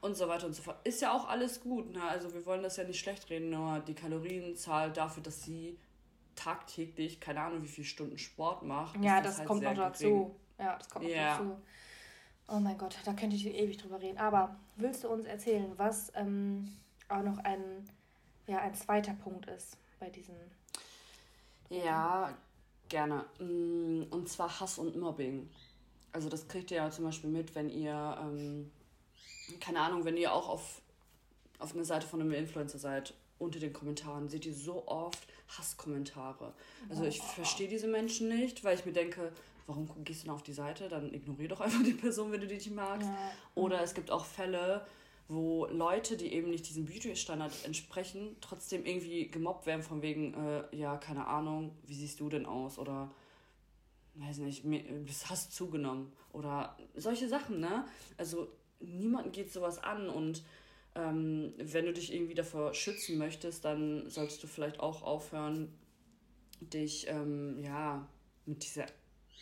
und 0.00 0.16
so 0.16 0.28
weiter 0.28 0.46
und 0.46 0.54
so 0.54 0.62
fort. 0.62 0.78
Ist 0.84 1.02
ja 1.02 1.12
auch 1.12 1.28
alles 1.28 1.60
gut, 1.60 1.92
ne? 1.92 2.02
Also 2.02 2.32
wir 2.32 2.46
wollen 2.46 2.62
das 2.62 2.76
ja 2.76 2.84
nicht 2.84 3.00
schlecht 3.00 3.28
reden, 3.28 3.50
nur 3.50 3.80
die 3.80 3.94
Kalorienzahl 3.94 4.92
dafür, 4.92 5.22
dass 5.22 5.42
sie 5.42 5.76
tagtäglich, 6.34 7.20
keine 7.20 7.40
Ahnung, 7.40 7.62
wie 7.62 7.68
viele 7.68 7.86
Stunden 7.86 8.18
Sport 8.18 8.62
macht. 8.62 9.02
Ja, 9.02 9.20
das, 9.20 9.32
das 9.32 9.38
halt 9.38 9.48
kommt 9.48 9.62
noch 9.62 9.74
dazu. 9.74 10.36
Ja, 10.58 10.76
das 10.76 10.88
kommt 10.88 11.04
noch 11.04 11.12
ja. 11.12 11.38
dazu. 11.38 11.56
Oh 12.48 12.58
mein 12.58 12.76
Gott, 12.76 12.96
da 13.04 13.12
könnte 13.12 13.36
ich 13.36 13.46
ewig 13.46 13.78
drüber 13.78 14.00
reden. 14.00 14.18
Aber 14.18 14.56
willst 14.76 15.04
du 15.04 15.08
uns 15.08 15.26
erzählen, 15.26 15.72
was 15.76 16.12
ähm, 16.14 16.76
auch 17.08 17.22
noch 17.22 17.38
ein, 17.38 17.88
ja, 18.46 18.58
ein 18.58 18.74
zweiter 18.74 19.14
Punkt 19.14 19.46
ist 19.46 19.76
bei 19.98 20.10
diesen. 20.10 20.34
Ja, 21.70 22.36
gerne. 22.88 23.24
Mm, 23.38 24.02
und 24.10 24.28
zwar 24.28 24.60
Hass 24.60 24.78
und 24.78 24.96
Mobbing. 24.96 25.48
Also 26.12 26.28
das 26.28 26.46
kriegt 26.46 26.70
ihr 26.70 26.78
ja 26.78 26.90
zum 26.90 27.06
Beispiel 27.06 27.30
mit, 27.30 27.54
wenn 27.54 27.70
ihr, 27.70 28.18
ähm, 28.20 28.70
keine 29.60 29.80
Ahnung, 29.80 30.04
wenn 30.04 30.18
ihr 30.18 30.32
auch 30.32 30.48
auf, 30.48 30.82
auf 31.58 31.74
einer 31.74 31.84
Seite 31.84 32.06
von 32.06 32.20
einem 32.20 32.32
Influencer 32.32 32.78
seid 32.78 33.14
unter 33.42 33.58
den 33.58 33.72
Kommentaren 33.72 34.28
seht 34.28 34.46
ihr 34.46 34.54
so 34.54 34.86
oft 34.86 35.26
Hasskommentare. 35.48 36.52
Also 36.88 37.04
ich 37.04 37.20
verstehe 37.20 37.68
diese 37.68 37.88
Menschen 37.88 38.28
nicht, 38.28 38.64
weil 38.64 38.78
ich 38.78 38.86
mir 38.86 38.92
denke, 38.92 39.32
warum 39.66 39.88
gehst 40.04 40.22
du 40.22 40.26
denn 40.26 40.34
auf 40.34 40.42
die 40.42 40.52
Seite? 40.52 40.88
Dann 40.88 41.12
ignoriere 41.12 41.48
doch 41.48 41.60
einfach 41.66 41.82
die 41.82 41.92
Person, 41.92 42.32
wenn 42.32 42.40
du 42.40 42.46
die 42.46 42.54
nicht 42.54 42.74
magst. 42.74 43.08
Ja. 43.08 43.32
Oder 43.54 43.82
es 43.82 43.94
gibt 43.94 44.10
auch 44.10 44.24
Fälle, 44.24 44.86
wo 45.28 45.66
Leute, 45.66 46.16
die 46.16 46.32
eben 46.32 46.50
nicht 46.50 46.68
diesem 46.68 46.84
Beauty-Standard 46.84 47.52
entsprechen, 47.64 48.36
trotzdem 48.40 48.84
irgendwie 48.84 49.28
gemobbt 49.28 49.66
werden 49.66 49.82
von 49.82 50.02
wegen, 50.02 50.34
äh, 50.34 50.76
ja, 50.76 50.96
keine 50.96 51.26
Ahnung, 51.26 51.76
wie 51.86 51.94
siehst 51.94 52.20
du 52.20 52.28
denn 52.28 52.46
aus? 52.46 52.78
Oder, 52.78 53.10
weiß 54.14 54.38
nicht, 54.38 54.64
hast 55.28 55.52
zugenommen? 55.52 56.12
Oder 56.32 56.76
solche 56.94 57.28
Sachen, 57.28 57.60
ne? 57.60 57.84
Also 58.16 58.48
niemanden 58.80 59.32
geht 59.32 59.52
sowas 59.52 59.78
an 59.78 60.08
und 60.08 60.42
ähm, 60.94 61.54
wenn 61.58 61.86
du 61.86 61.92
dich 61.92 62.12
irgendwie 62.12 62.34
davor 62.34 62.74
schützen 62.74 63.18
möchtest, 63.18 63.64
dann 63.64 64.08
solltest 64.10 64.42
du 64.42 64.46
vielleicht 64.46 64.80
auch 64.80 65.02
aufhören, 65.02 65.72
dich, 66.60 67.06
ähm, 67.08 67.62
ja, 67.62 68.08
mit 68.44 68.64
dieser 68.64 68.86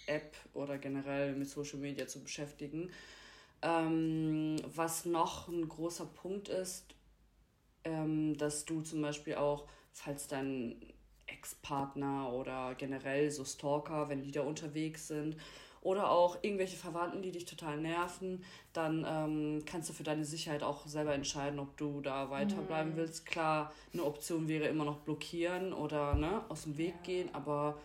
App 0.07 0.37
oder 0.55 0.79
generell 0.79 1.35
mit 1.35 1.49
Social 1.49 1.79
Media 1.79 2.07
zu 2.07 2.23
beschäftigen. 2.23 2.91
Ähm, 3.63 4.57
was 4.75 5.05
noch 5.05 5.49
ein 5.49 5.69
großer 5.69 6.07
Punkt 6.07 6.49
ist, 6.49 6.95
ähm, 7.85 8.37
dass 8.37 8.65
du 8.65 8.81
zum 8.83 9.03
Beispiel 9.03 9.35
auch, 9.35 9.67
falls 9.93 10.29
dein 10.29 10.77
Ex-Partner 11.27 12.33
oder 12.33 12.75
generell 12.75 13.31
so 13.31 13.45
Stalker, 13.45 14.09
wenn 14.09 14.23
die 14.23 14.33
da 14.33 14.43
unterwegs 14.43 15.09
sind, 15.09 15.37
oder 15.83 16.11
auch 16.11 16.39
irgendwelche 16.43 16.77
Verwandten, 16.77 17.23
die 17.23 17.33
dich 17.33 17.47
total 17.47 17.79
nerven, 17.79 18.45
dann 18.73 19.07
ähm, 19.09 19.65
kannst 19.65 19.89
du 19.89 19.95
für 19.95 20.03
deine 20.03 20.25
Sicherheit 20.25 20.63
auch 20.63 20.87
selber 20.87 21.15
entscheiden, 21.15 21.59
ob 21.59 21.77
du 21.77 22.01
da 22.03 22.31
weiterbleiben 22.31 22.93
mhm. 22.93 22.97
willst. 22.97 23.25
Klar, 23.25 23.73
eine 23.93 24.05
Option 24.05 24.47
wäre 24.47 24.67
immer 24.67 24.85
noch 24.85 24.99
blockieren 24.99 25.73
oder 25.73 26.15
ne, 26.15 26.43
aus 26.49 26.65
dem 26.65 26.77
Weg 26.77 26.95
ja. 26.97 27.03
gehen, 27.03 27.35
aber 27.35 27.79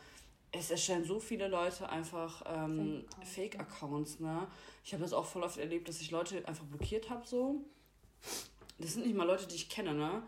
es 0.52 0.72
erstellen 0.72 1.06
so 1.06 1.20
viele 1.20 1.48
Leute 1.48 1.90
einfach 1.90 2.44
ähm, 2.48 3.06
Fake-Accounts, 3.24 4.20
ne? 4.20 4.48
Ich 4.84 4.94
habe 4.94 5.04
das 5.04 5.14
auch 5.14 5.26
voll 5.26 5.44
oft 5.44 5.58
erlebt, 5.58 5.90
dass 5.90 6.00
ich 6.00 6.12
Leute 6.12 6.48
einfach 6.48 6.66
blockiert 6.66 7.10
habe, 7.10 7.26
so. 7.26 7.62
Das 8.78 8.94
sind 8.94 9.06
nicht 9.06 9.16
mal 9.16 9.26
Leute, 9.26 9.48
die 9.48 9.56
ich 9.56 9.70
kenne, 9.70 9.94
ne? 9.94 10.24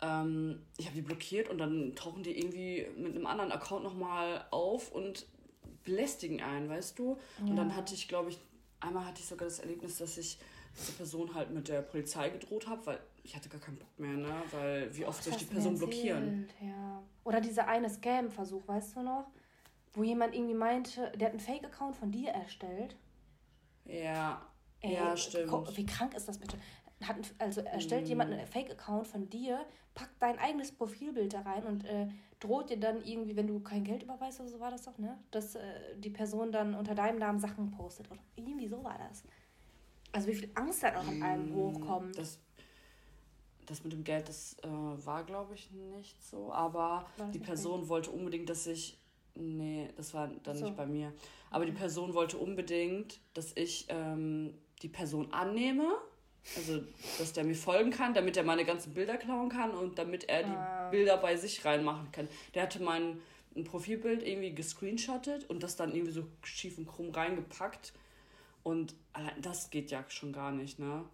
Ähm, 0.00 0.60
ich 0.76 0.86
habe 0.86 0.96
die 0.96 1.02
blockiert 1.02 1.48
und 1.48 1.58
dann 1.58 1.94
tauchen 1.94 2.22
die 2.22 2.38
irgendwie 2.38 2.86
mit 2.96 3.14
einem 3.14 3.26
anderen 3.26 3.52
Account 3.52 3.84
nochmal 3.84 4.44
auf 4.50 4.90
und 4.90 5.26
belästigen 5.84 6.40
einen, 6.42 6.68
weißt 6.68 6.98
du? 6.98 7.18
Ja. 7.38 7.50
Und 7.50 7.56
dann 7.56 7.76
hatte 7.76 7.94
ich, 7.94 8.08
glaube 8.08 8.30
ich, 8.30 8.38
einmal 8.80 9.06
hatte 9.06 9.20
ich 9.20 9.26
sogar 9.26 9.48
das 9.48 9.58
Erlebnis, 9.58 9.98
dass 9.98 10.16
ich 10.18 10.38
diese 10.78 10.92
Person 10.92 11.34
halt 11.34 11.50
mit 11.50 11.68
der 11.68 11.82
Polizei 11.82 12.30
gedroht 12.30 12.66
habe, 12.66 12.84
weil 12.86 12.98
ich 13.22 13.36
hatte 13.36 13.48
gar 13.48 13.60
keinen 13.60 13.78
Bock 13.78 13.98
mehr, 13.98 14.16
ne? 14.16 14.34
Weil 14.50 14.96
wie 14.96 15.04
oft 15.04 15.22
soll 15.22 15.34
ich 15.34 15.40
die 15.40 15.44
Person 15.44 15.76
blockieren? 15.76 16.48
Ja. 16.60 17.02
Oder 17.24 17.40
dieser 17.40 17.68
eine 17.68 17.90
Scam-Versuch, 17.90 18.66
weißt 18.66 18.96
du 18.96 19.02
noch? 19.02 19.26
wo 19.94 20.02
jemand 20.02 20.34
irgendwie 20.34 20.54
meinte, 20.54 21.12
der 21.16 21.26
hat 21.26 21.32
einen 21.32 21.40
Fake-Account 21.40 21.96
von 21.96 22.10
dir 22.10 22.30
erstellt. 22.30 22.96
Ja, 23.84 24.46
Ey, 24.80 24.94
ja, 24.94 25.16
stimmt. 25.16 25.76
Wie 25.76 25.86
krank 25.86 26.14
ist 26.14 26.28
das 26.28 26.38
bitte? 26.38 26.56
Hat, 27.04 27.16
also 27.38 27.60
erstellt 27.62 28.06
mm. 28.06 28.08
jemand 28.08 28.32
einen 28.32 28.46
Fake-Account 28.46 29.06
von 29.06 29.28
dir, 29.28 29.64
packt 29.94 30.20
dein 30.20 30.38
eigenes 30.38 30.72
Profilbild 30.72 31.34
da 31.34 31.42
rein 31.42 31.64
und 31.64 31.84
äh, 31.84 32.08
droht 32.42 32.70
dir 32.70 32.78
dann 32.78 33.04
irgendwie, 33.04 33.36
wenn 33.36 33.46
du 33.46 33.60
kein 33.60 33.84
Geld 33.84 34.02
überweist 34.02 34.40
oder 34.40 34.48
so 34.48 34.60
war 34.60 34.70
das 34.70 34.82
doch, 34.82 34.98
ne? 34.98 35.18
Dass 35.30 35.54
äh, 35.54 35.60
die 35.96 36.10
Person 36.10 36.50
dann 36.50 36.74
unter 36.74 36.94
deinem 36.94 37.18
Namen 37.18 37.38
Sachen 37.38 37.70
postet. 37.70 38.10
Oder 38.10 38.20
irgendwie 38.36 38.68
so 38.68 38.82
war 38.82 38.98
das. 38.98 39.22
Also 40.12 40.28
wie 40.28 40.34
viel 40.34 40.50
Angst 40.54 40.82
da 40.82 40.90
noch 40.90 41.06
an 41.06 41.22
einem 41.22 41.50
mm, 41.50 41.54
hochkommt. 41.54 42.18
Das, 42.18 42.38
das 43.66 43.84
mit 43.84 43.92
dem 43.92 44.04
Geld, 44.04 44.28
das 44.28 44.56
äh, 44.62 44.68
war, 44.68 45.24
glaube 45.24 45.54
ich, 45.54 45.70
nicht 45.70 46.22
so. 46.22 46.52
Aber 46.52 47.06
die 47.32 47.38
Person 47.38 47.80
nicht? 47.80 47.88
wollte 47.88 48.10
unbedingt, 48.10 48.48
dass 48.50 48.66
ich 48.66 48.98
Nee, 49.34 49.88
das 49.96 50.12
war 50.12 50.28
dann 50.42 50.56
so. 50.56 50.64
nicht 50.64 50.76
bei 50.76 50.86
mir. 50.86 51.12
Aber 51.50 51.64
die 51.64 51.72
Person 51.72 52.14
wollte 52.14 52.36
unbedingt, 52.38 53.20
dass 53.34 53.52
ich 53.56 53.86
ähm, 53.88 54.54
die 54.82 54.88
Person 54.88 55.32
annehme. 55.32 55.88
Also, 56.56 56.82
dass 57.18 57.32
der 57.32 57.44
mir 57.44 57.54
folgen 57.54 57.90
kann, 57.90 58.14
damit 58.14 58.36
er 58.36 58.42
meine 58.42 58.64
ganzen 58.64 58.94
Bilder 58.94 59.16
klauen 59.16 59.48
kann 59.48 59.70
und 59.70 59.98
damit 59.98 60.28
er 60.28 60.42
die 60.42 60.50
ah. 60.50 60.90
Bilder 60.90 61.16
bei 61.16 61.36
sich 61.36 61.64
reinmachen 61.64 62.10
kann. 62.12 62.28
Der 62.54 62.62
hatte 62.62 62.82
mein 62.82 63.20
ein 63.56 63.64
Profilbild 63.64 64.22
irgendwie 64.22 64.54
gescreenshottet 64.54 65.48
und 65.50 65.62
das 65.62 65.76
dann 65.76 65.94
irgendwie 65.94 66.12
so 66.12 66.26
schief 66.42 66.78
und 66.78 66.86
krumm 66.86 67.10
reingepackt. 67.10 67.92
Und 68.62 68.94
allein 69.12 69.40
das 69.42 69.70
geht 69.70 69.90
ja 69.90 70.04
schon 70.08 70.32
gar 70.32 70.52
nicht, 70.52 70.78
ne? 70.78 71.04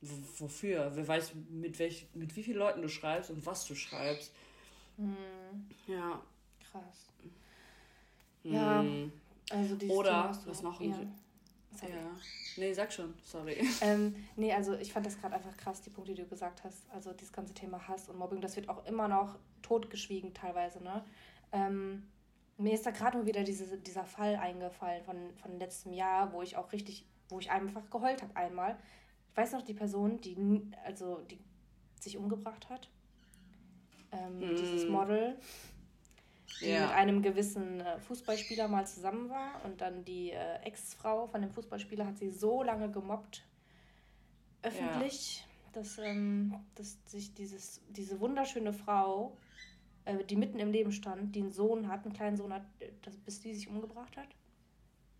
W 0.00 0.12
wofür? 0.38 0.92
Wer 0.94 1.06
weiß, 1.06 1.32
mit, 1.50 1.78
welch, 1.78 2.06
mit 2.14 2.34
wie 2.36 2.42
vielen 2.42 2.58
Leuten 2.58 2.82
du 2.82 2.88
schreibst 2.88 3.30
und 3.30 3.44
was 3.46 3.66
du 3.66 3.74
schreibst. 3.74 4.32
Mhm. 4.96 5.16
Ja. 5.86 6.20
Krass. 6.70 7.06
Ja, 8.42 8.80
hm. 8.80 9.12
also 9.50 9.74
dieses 9.74 9.96
Oder, 9.96 10.38
was 10.46 10.62
noch 10.62 10.80
ein... 10.80 11.14
Ja. 11.82 11.88
Ja. 11.88 12.10
Nee, 12.56 12.72
sag 12.72 12.92
schon, 12.92 13.14
sorry. 13.22 13.56
Ähm, 13.80 14.14
nee, 14.36 14.52
also 14.52 14.74
ich 14.74 14.92
fand 14.92 15.06
das 15.06 15.20
gerade 15.20 15.34
einfach 15.34 15.56
krass, 15.56 15.82
die 15.82 15.90
Punkte, 15.90 16.14
die 16.14 16.22
du 16.22 16.28
gesagt 16.28 16.64
hast. 16.64 16.88
Also 16.90 17.12
dieses 17.12 17.32
ganze 17.32 17.54
Thema 17.54 17.86
Hass 17.86 18.08
und 18.08 18.18
Mobbing, 18.18 18.40
das 18.40 18.56
wird 18.56 18.68
auch 18.68 18.84
immer 18.86 19.08
noch 19.08 19.38
totgeschwiegen 19.62 20.34
teilweise, 20.34 20.82
ne? 20.82 21.04
Ähm, 21.52 22.04
mir 22.58 22.72
ist 22.72 22.86
da 22.86 22.90
gerade 22.90 23.18
nur 23.18 23.26
wieder 23.26 23.44
diese, 23.44 23.76
dieser 23.78 24.04
Fall 24.04 24.36
eingefallen 24.36 25.04
von, 25.04 25.16
von 25.36 25.58
letztem 25.58 25.92
Jahr, 25.92 26.32
wo 26.32 26.42
ich 26.42 26.56
auch 26.56 26.72
richtig, 26.72 27.06
wo 27.28 27.38
ich 27.38 27.50
einfach 27.50 27.90
geheult 27.90 28.22
habe 28.22 28.34
einmal. 28.34 28.78
Ich 29.30 29.36
weiß 29.36 29.52
noch, 29.52 29.62
die 29.62 29.74
Person, 29.74 30.20
die 30.20 30.36
also 30.84 31.20
die 31.30 31.38
sich 32.00 32.16
umgebracht 32.16 32.70
hat. 32.70 32.88
Ähm, 34.12 34.38
mm. 34.38 34.56
Dieses 34.56 34.88
Model, 34.88 35.36
die 36.60 36.68
ja. 36.68 36.86
mit 36.86 36.90
einem 36.90 37.22
gewissen 37.22 37.80
äh, 37.80 37.98
Fußballspieler 38.00 38.68
mal 38.68 38.86
zusammen 38.86 39.28
war 39.28 39.64
und 39.64 39.80
dann 39.80 40.04
die 40.04 40.30
äh, 40.30 40.56
Ex-Frau 40.64 41.26
von 41.26 41.42
dem 41.42 41.50
Fußballspieler 41.50 42.06
hat 42.06 42.18
sie 42.18 42.30
so 42.30 42.62
lange 42.62 42.90
gemobbt, 42.90 43.42
öffentlich, 44.62 45.40
ja. 45.40 45.72
dass, 45.72 45.98
ähm, 45.98 46.54
dass 46.74 46.98
sich 47.06 47.34
dieses, 47.34 47.82
diese 47.88 48.20
wunderschöne 48.20 48.72
Frau, 48.72 49.36
äh, 50.04 50.24
die 50.24 50.36
mitten 50.36 50.58
im 50.58 50.70
Leben 50.70 50.92
stand, 50.92 51.34
die 51.34 51.40
einen 51.40 51.52
Sohn 51.52 51.88
hat, 51.88 52.04
einen 52.04 52.14
kleinen 52.14 52.36
Sohn 52.36 52.52
hat, 52.52 52.64
dass, 53.02 53.16
bis 53.16 53.40
die 53.40 53.54
sich 53.54 53.68
umgebracht 53.68 54.16
hat. 54.16 54.28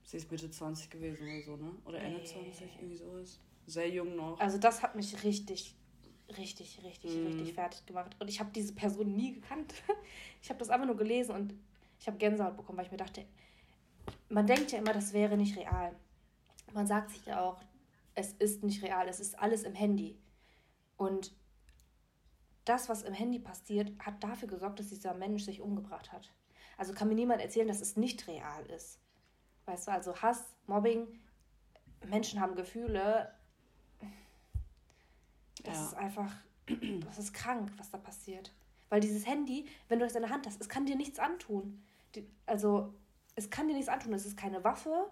Sie 0.04 0.16
ist 0.16 0.30
Mitte 0.30 0.50
20 0.50 0.88
gewesen 0.88 1.24
oder 1.24 1.42
so, 1.42 1.56
ne? 1.56 1.72
Oder 1.84 2.00
Ende 2.00 2.22
20, 2.22 2.76
irgendwie 2.76 2.96
so 2.96 3.16
ist. 3.18 3.40
Sehr 3.66 3.90
jung 3.90 4.14
noch. 4.14 4.38
Also 4.38 4.58
das 4.58 4.82
hat 4.82 4.94
mich 4.94 5.24
richtig 5.24 5.74
richtig, 6.36 6.82
richtig, 6.82 7.16
mhm. 7.16 7.26
richtig 7.26 7.54
fertig 7.54 7.86
gemacht. 7.86 8.16
Und 8.18 8.28
ich 8.28 8.40
habe 8.40 8.50
diese 8.52 8.74
Person 8.74 9.14
nie 9.14 9.34
gekannt. 9.34 9.74
Ich 10.42 10.50
habe 10.50 10.60
das 10.60 10.70
einfach 10.70 10.86
nur 10.86 10.96
gelesen 10.96 11.34
und 11.34 11.54
ich 11.98 12.06
habe 12.06 12.18
Gänsehaut 12.18 12.56
bekommen, 12.56 12.78
weil 12.78 12.84
ich 12.84 12.92
mir 12.92 12.98
dachte, 12.98 13.26
man 14.28 14.46
denkt 14.46 14.70
ja 14.70 14.78
immer, 14.78 14.92
das 14.92 15.12
wäre 15.12 15.36
nicht 15.36 15.56
real. 15.56 15.96
Man 16.72 16.86
sagt 16.86 17.10
sich 17.10 17.26
ja 17.26 17.40
auch, 17.40 17.60
es 18.14 18.32
ist 18.34 18.62
nicht 18.62 18.82
real, 18.84 19.08
es 19.08 19.18
ist 19.18 19.36
alles 19.38 19.64
im 19.64 19.74
Handy. 19.74 20.16
Und 20.96 21.32
das, 22.64 22.88
was 22.88 23.02
im 23.02 23.12
Handy 23.12 23.40
passiert, 23.40 23.92
hat 23.98 24.22
dafür 24.22 24.46
gesorgt, 24.46 24.78
dass 24.78 24.88
dieser 24.88 25.14
Mensch 25.14 25.42
sich 25.42 25.60
umgebracht 25.60 26.12
hat. 26.12 26.32
Also 26.76 26.92
kann 26.92 27.08
mir 27.08 27.14
niemand 27.14 27.40
erzählen, 27.40 27.68
dass 27.68 27.80
es 27.80 27.96
nicht 27.96 28.28
real 28.28 28.64
ist. 28.66 29.00
Weißt 29.64 29.88
du, 29.88 29.92
also 29.92 30.14
Hass, 30.22 30.44
Mobbing, 30.66 31.06
Menschen 32.04 32.40
haben 32.40 32.54
Gefühle, 32.54 33.32
das 35.64 35.76
ja. 35.76 35.84
ist 35.86 35.94
einfach, 35.94 36.32
das 37.06 37.18
ist 37.18 37.32
krank, 37.32 37.70
was 37.76 37.90
da 37.90 37.98
passiert. 37.98 38.52
Weil 38.88 39.00
dieses 39.00 39.26
Handy, 39.26 39.66
wenn 39.88 39.98
du 39.98 40.04
es 40.04 40.14
in 40.14 40.22
der 40.22 40.30
Hand 40.30 40.46
hast, 40.46 40.60
es 40.60 40.68
kann 40.68 40.86
dir 40.86 40.96
nichts 40.96 41.18
antun. 41.18 41.82
Die, 42.14 42.26
also, 42.46 42.94
es 43.34 43.50
kann 43.50 43.68
dir 43.68 43.74
nichts 43.74 43.88
antun. 43.88 44.12
Es 44.12 44.26
ist 44.26 44.36
keine 44.36 44.62
Waffe, 44.64 45.10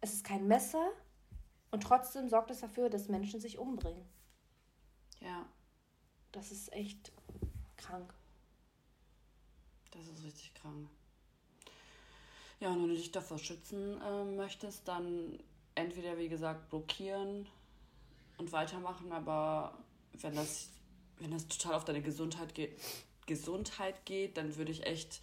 es 0.00 0.12
ist 0.12 0.24
kein 0.24 0.46
Messer 0.46 0.90
und 1.70 1.82
trotzdem 1.82 2.28
sorgt 2.28 2.50
es 2.50 2.60
dafür, 2.60 2.88
dass 2.88 3.08
Menschen 3.08 3.40
sich 3.40 3.58
umbringen. 3.58 4.04
Ja. 5.20 5.46
Das 6.30 6.52
ist 6.52 6.72
echt 6.72 7.12
krank. 7.76 8.12
Das 9.90 10.06
ist 10.06 10.24
richtig 10.24 10.54
krank. 10.54 10.88
Ja, 12.60 12.70
und 12.70 12.82
wenn 12.82 12.88
du 12.88 12.94
dich 12.94 13.12
davor 13.12 13.38
schützen 13.38 14.00
äh, 14.00 14.24
möchtest, 14.24 14.86
dann 14.88 15.38
entweder, 15.74 16.18
wie 16.18 16.28
gesagt, 16.28 16.70
blockieren, 16.70 17.46
und 18.38 18.52
weitermachen, 18.52 19.12
aber 19.12 19.78
wenn 20.20 20.34
das, 20.34 20.70
wenn 21.18 21.30
das 21.30 21.46
total 21.48 21.74
auf 21.74 21.84
deine 21.84 22.02
Gesundheit 22.02 22.54
geht, 22.54 22.76
Gesundheit 23.26 24.04
geht, 24.04 24.36
dann 24.36 24.56
würde 24.56 24.72
ich 24.72 24.86
echt 24.86 25.20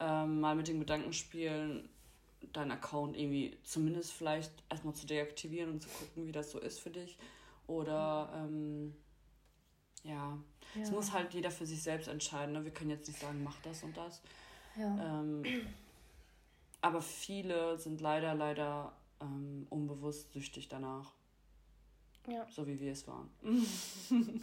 ähm, 0.00 0.40
mal 0.40 0.54
mit 0.54 0.68
dem 0.68 0.80
Gedanken 0.80 1.12
spielen, 1.12 1.88
deinen 2.52 2.70
Account 2.70 3.16
irgendwie 3.16 3.56
zumindest 3.64 4.12
vielleicht 4.12 4.52
erstmal 4.68 4.94
zu 4.94 5.06
deaktivieren 5.06 5.70
und 5.72 5.82
zu 5.82 5.88
gucken, 5.88 6.26
wie 6.26 6.32
das 6.32 6.50
so 6.50 6.58
ist 6.58 6.78
für 6.78 6.90
dich. 6.90 7.18
Oder 7.66 8.30
ähm, 8.34 8.94
ja, 10.04 10.38
es 10.80 10.90
muss 10.90 11.12
halt 11.12 11.34
jeder 11.34 11.50
für 11.50 11.66
sich 11.66 11.82
selbst 11.82 12.08
entscheiden. 12.08 12.52
Ne? 12.52 12.64
Wir 12.64 12.70
können 12.70 12.90
jetzt 12.90 13.08
nicht 13.08 13.20
sagen, 13.20 13.42
mach 13.42 13.60
das 13.62 13.82
und 13.82 13.96
das. 13.96 14.22
Ja. 14.76 15.20
Ähm, 15.20 15.42
aber 16.80 17.02
viele 17.02 17.78
sind 17.78 18.00
leider, 18.00 18.34
leider 18.34 18.92
ähm, 19.20 19.66
unbewusst 19.70 20.32
süchtig 20.32 20.68
danach. 20.68 21.12
Ja. 22.28 22.46
So 22.50 22.66
wie 22.66 22.78
wir 22.78 22.92
es 22.92 23.06
waren. 23.06 23.30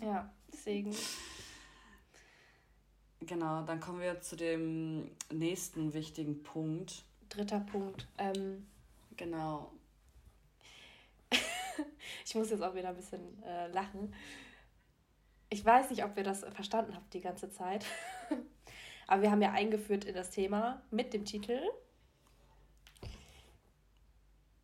ja, 0.01 0.31
deswegen. 0.51 0.95
Genau, 3.21 3.63
dann 3.63 3.79
kommen 3.79 4.01
wir 4.01 4.21
zu 4.21 4.35
dem 4.35 5.11
nächsten 5.31 5.93
wichtigen 5.93 6.43
Punkt. 6.43 7.03
Dritter 7.29 7.59
Punkt. 7.59 8.07
Ähm, 8.17 8.65
genau. 9.15 9.71
ich 12.25 12.35
muss 12.35 12.49
jetzt 12.49 12.61
auch 12.61 12.75
wieder 12.75 12.89
ein 12.89 12.95
bisschen 12.95 13.41
äh, 13.43 13.67
lachen. 13.67 14.13
Ich 15.49 15.63
weiß 15.63 15.89
nicht, 15.89 16.03
ob 16.03 16.17
ihr 16.17 16.23
das 16.23 16.41
verstanden 16.53 16.95
habt 16.95 17.13
die 17.13 17.21
ganze 17.21 17.49
Zeit. 17.49 17.85
Aber 19.07 19.21
wir 19.21 19.31
haben 19.31 19.41
ja 19.41 19.51
eingeführt 19.51 20.05
in 20.05 20.15
das 20.15 20.31
Thema 20.31 20.81
mit 20.91 21.13
dem 21.13 21.25
Titel. 21.25 21.59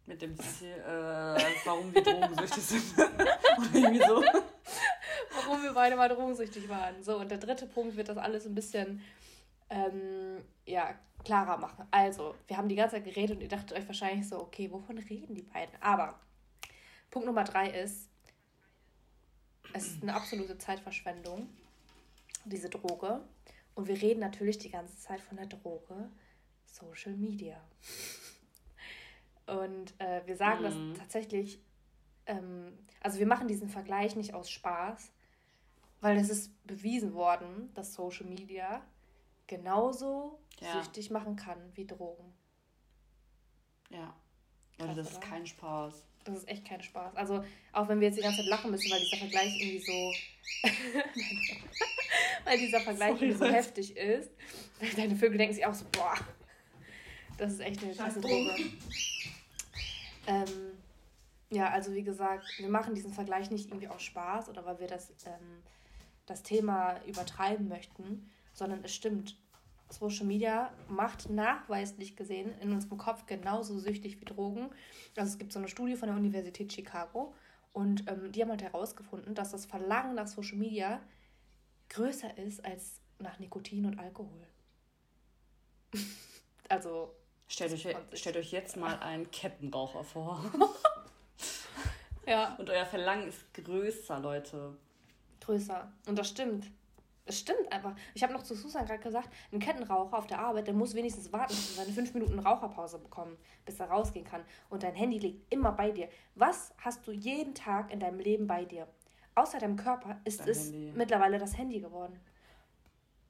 Mit 0.05 0.21
dem 0.21 0.37
Ziel, 0.37 0.71
äh, 0.71 1.41
warum 1.65 1.93
wir 1.93 2.03
drogensüchtig 2.03 2.63
sind. 2.63 2.97
Oder 2.97 3.73
irgendwie 3.73 3.99
so. 3.99 4.23
Warum 5.35 5.63
wir 5.63 5.73
beide 5.73 5.95
mal 5.95 6.09
drogensüchtig 6.09 6.67
waren. 6.67 7.01
So, 7.03 7.17
und 7.17 7.29
der 7.29 7.37
dritte 7.37 7.67
Punkt 7.67 7.95
wird 7.95 8.09
das 8.09 8.17
alles 8.17 8.45
ein 8.45 8.55
bisschen 8.55 9.01
ähm, 9.69 10.43
ja, 10.65 10.95
klarer 11.23 11.57
machen. 11.57 11.87
Also, 11.91 12.35
wir 12.47 12.57
haben 12.57 12.67
die 12.67 12.75
ganze 12.75 12.95
Zeit 12.95 13.05
geredet 13.05 13.37
und 13.37 13.41
ihr 13.41 13.47
dachtet 13.47 13.77
euch 13.77 13.87
wahrscheinlich 13.87 14.27
so, 14.27 14.39
okay, 14.39 14.71
wovon 14.71 14.97
reden 14.97 15.35
die 15.35 15.43
beiden? 15.43 15.73
Aber 15.81 16.19
Punkt 17.09 17.27
Nummer 17.27 17.43
drei 17.43 17.69
ist, 17.69 18.09
es 19.73 19.87
ist 19.87 20.03
eine 20.03 20.13
absolute 20.13 20.57
Zeitverschwendung, 20.57 21.49
diese 22.45 22.69
Droge. 22.69 23.21
Und 23.75 23.87
wir 23.87 24.01
reden 24.01 24.19
natürlich 24.19 24.57
die 24.57 24.69
ganze 24.69 24.97
Zeit 24.97 25.21
von 25.21 25.37
der 25.37 25.45
Droge 25.45 26.09
Social 26.65 27.13
Media. 27.13 27.61
Und 29.47 29.99
äh, 29.99 30.21
wir 30.25 30.35
sagen 30.35 30.59
mhm. 30.59 30.63
das 30.63 30.99
tatsächlich, 30.99 31.61
ähm, 32.25 32.77
also 33.01 33.19
wir 33.19 33.27
machen 33.27 33.47
diesen 33.47 33.69
Vergleich 33.69 34.15
nicht 34.15 34.33
aus 34.33 34.49
Spaß, 34.49 35.11
weil 35.99 36.17
es 36.17 36.29
ist 36.29 36.65
bewiesen 36.65 37.13
worden, 37.13 37.71
dass 37.73 37.93
Social 37.93 38.25
Media 38.25 38.81
genauso 39.47 40.39
ja. 40.59 40.73
süchtig 40.73 41.11
machen 41.11 41.35
kann 41.35 41.57
wie 41.75 41.85
Drogen. 41.85 42.33
Ja. 43.89 44.15
Leute, 44.79 44.95
das 44.95 45.11
ist 45.11 45.21
kein 45.21 45.45
Spaß. 45.45 46.07
Das 46.23 46.37
ist 46.37 46.47
echt 46.47 46.65
kein 46.65 46.81
Spaß. 46.81 47.15
Also, 47.15 47.43
auch 47.71 47.87
wenn 47.87 47.99
wir 47.99 48.07
jetzt 48.07 48.17
die 48.17 48.21
ganze 48.21 48.41
Zeit 48.41 48.47
lachen 48.47 48.71
müssen, 48.71 48.91
weil 48.91 48.99
dieser 48.99 49.17
Vergleich 49.17 49.59
irgendwie 49.59 49.79
so. 49.79 50.13
weil 52.45 52.57
dieser 52.57 52.79
Vergleich 52.79 53.11
Sorry, 53.13 53.25
irgendwie 53.25 53.45
so 53.45 53.51
heftig 53.51 53.97
ist. 53.97 54.31
Deine 54.95 55.15
Vögel 55.15 55.37
denken 55.37 55.55
sich 55.55 55.65
auch 55.65 55.73
so, 55.73 55.85
boah, 55.91 56.15
das 57.37 57.53
ist 57.53 57.59
echt 57.59 57.83
eine 57.83 57.93
krasse 57.93 58.21
Droge. 58.21 58.55
Ähm, 60.27 60.47
ja, 61.49 61.69
also 61.69 61.93
wie 61.93 62.03
gesagt, 62.03 62.45
wir 62.59 62.69
machen 62.69 62.95
diesen 62.95 63.13
Vergleich 63.13 63.51
nicht 63.51 63.69
irgendwie 63.69 63.89
aus 63.89 64.01
Spaß 64.01 64.49
oder 64.49 64.65
weil 64.65 64.79
wir 64.79 64.87
das, 64.87 65.11
ähm, 65.25 65.63
das 66.25 66.43
Thema 66.43 67.03
übertreiben 67.05 67.67
möchten, 67.67 68.29
sondern 68.53 68.83
es 68.83 68.93
stimmt. 68.95 69.37
Social 69.89 70.25
Media 70.25 70.71
macht 70.87 71.29
nachweislich 71.29 72.15
gesehen 72.15 72.57
in 72.61 72.71
unserem 72.71 72.97
Kopf 72.97 73.25
genauso 73.25 73.77
süchtig 73.77 74.21
wie 74.21 74.25
Drogen. 74.25 74.69
Also 75.17 75.33
es 75.33 75.37
gibt 75.37 75.51
so 75.51 75.59
eine 75.59 75.67
Studie 75.67 75.97
von 75.97 76.07
der 76.07 76.15
Universität 76.15 76.71
Chicago 76.71 77.33
und 77.73 78.09
ähm, 78.09 78.31
die 78.31 78.41
haben 78.41 78.51
halt 78.51 78.63
herausgefunden, 78.63 79.35
dass 79.35 79.51
das 79.51 79.65
Verlangen 79.65 80.15
nach 80.15 80.27
Social 80.27 80.57
Media 80.57 81.01
größer 81.89 82.37
ist 82.37 82.63
als 82.63 83.01
nach 83.19 83.37
Nikotin 83.39 83.85
und 83.85 83.99
Alkohol. 83.99 84.47
also 86.69 87.13
stellt 87.51 87.73
euch, 87.73 87.87
stellt 88.13 88.37
euch 88.37 88.51
jetzt 88.51 88.77
mal 88.77 88.97
einen 88.99 89.29
Kettenraucher 89.31 90.03
vor. 90.03 90.43
ja. 92.25 92.55
Und 92.55 92.69
euer 92.69 92.85
Verlangen 92.85 93.27
ist 93.27 93.53
größer, 93.53 94.19
Leute. 94.19 94.77
Größer. 95.41 95.91
Und 96.07 96.17
das 96.17 96.29
stimmt. 96.29 96.71
Es 97.25 97.39
stimmt 97.39 97.71
einfach. 97.71 97.95
Ich 98.15 98.23
habe 98.23 98.33
noch 98.33 98.43
zu 98.43 98.55
Susan 98.55 98.85
gerade 98.85 99.01
gesagt, 99.01 99.29
ein 99.51 99.59
Kettenraucher 99.59 100.17
auf 100.17 100.27
der 100.27 100.39
Arbeit, 100.39 100.67
der 100.67 100.73
muss 100.73 100.95
wenigstens 100.95 101.31
warten, 101.31 101.53
bis 101.53 101.77
er 101.77 101.83
seine 101.83 101.93
fünf 101.93 102.13
Minuten 102.13 102.39
Raucherpause 102.39 102.97
bekommen, 102.97 103.37
bis 103.65 103.79
er 103.79 103.89
rausgehen 103.89 104.25
kann. 104.25 104.43
Und 104.69 104.83
dein 104.83 104.95
Handy 104.95 105.19
liegt 105.19 105.53
immer 105.53 105.71
bei 105.71 105.91
dir. 105.91 106.09
Was 106.35 106.73
hast 106.79 107.05
du 107.05 107.11
jeden 107.11 107.53
Tag 107.53 107.91
in 107.91 107.99
deinem 107.99 108.19
Leben 108.19 108.47
bei 108.47 108.65
dir? 108.65 108.87
Außer 109.35 109.59
deinem 109.59 109.77
Körper 109.77 110.19
ist 110.25 110.41
dein 110.41 110.49
es 110.49 110.65
Handy. 110.65 110.93
mittlerweile 110.95 111.37
das 111.37 111.57
Handy 111.57 111.79
geworden. 111.79 112.19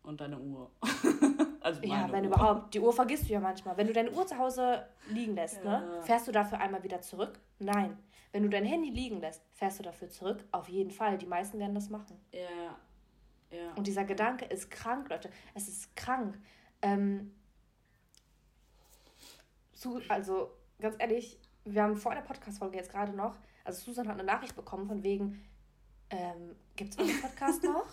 Und 0.04 0.22
deine 0.22 0.40
Uhr. 0.40 0.72
also 1.62 1.82
ja, 1.84 2.12
wenn 2.12 2.26
Uhr. 2.26 2.34
überhaupt. 2.34 2.74
Die 2.74 2.80
Uhr 2.80 2.92
vergisst 2.92 3.30
du 3.30 3.34
ja 3.34 3.40
manchmal. 3.40 3.78
Wenn 3.78 3.88
du 3.88 3.94
deine 3.94 4.12
Uhr 4.12 4.28
zu 4.28 4.38
Hause 4.38 4.86
liegen 5.10 5.36
lässt, 5.36 5.64
ne, 5.64 5.72
ja. 5.72 5.80
ne, 5.80 6.02
fährst 6.02 6.28
du 6.28 6.32
dafür 6.32 6.60
einmal 6.60 6.84
wieder 6.84 7.02
zurück? 7.02 7.40
Nein. 7.60 7.98
Wenn 8.32 8.44
du 8.44 8.50
dein 8.50 8.66
Handy 8.66 8.90
liegen 8.90 9.20
lässt, 9.20 9.44
fährst 9.54 9.80
du 9.80 9.84
dafür 9.84 10.10
zurück? 10.10 10.44
Auf 10.52 10.70
jeden 10.70 10.92
Fall. 10.92 11.18
Die 11.18 11.26
meisten 11.26 11.60
werden 11.60 11.76
das 11.76 11.90
machen. 11.90 12.20
Ja. 12.32 12.78
Ja. 13.52 13.74
Und 13.76 13.88
dieser 13.88 14.06
Gedanke 14.06 14.46
ist 14.46 14.72
krank, 14.72 15.10
Leute. 15.10 15.30
Es 15.54 15.68
ist 15.68 15.96
krank. 15.96 16.38
Ähm, 16.82 17.34
zu, 19.74 20.02
also, 20.08 20.52
ganz 20.80 20.96
ehrlich, 21.00 21.38
wir 21.66 21.84
haben 21.84 21.96
vor 21.96 22.14
der 22.16 22.22
Podcast-Folge 22.22 22.78
jetzt 22.78 22.92
gerade 22.92 23.14
noch, 23.14 23.36
also 23.64 23.82
Susan 23.82 24.08
hat 24.08 24.16
eine 24.16 24.24
Nachricht 24.24 24.56
bekommen 24.56 24.88
von 24.88 25.04
wegen, 25.04 25.44
ähm, 26.10 26.56
gibt 26.76 26.92
es 26.94 27.00
euren 27.00 27.22
Podcast 27.22 27.64
noch? 27.64 27.88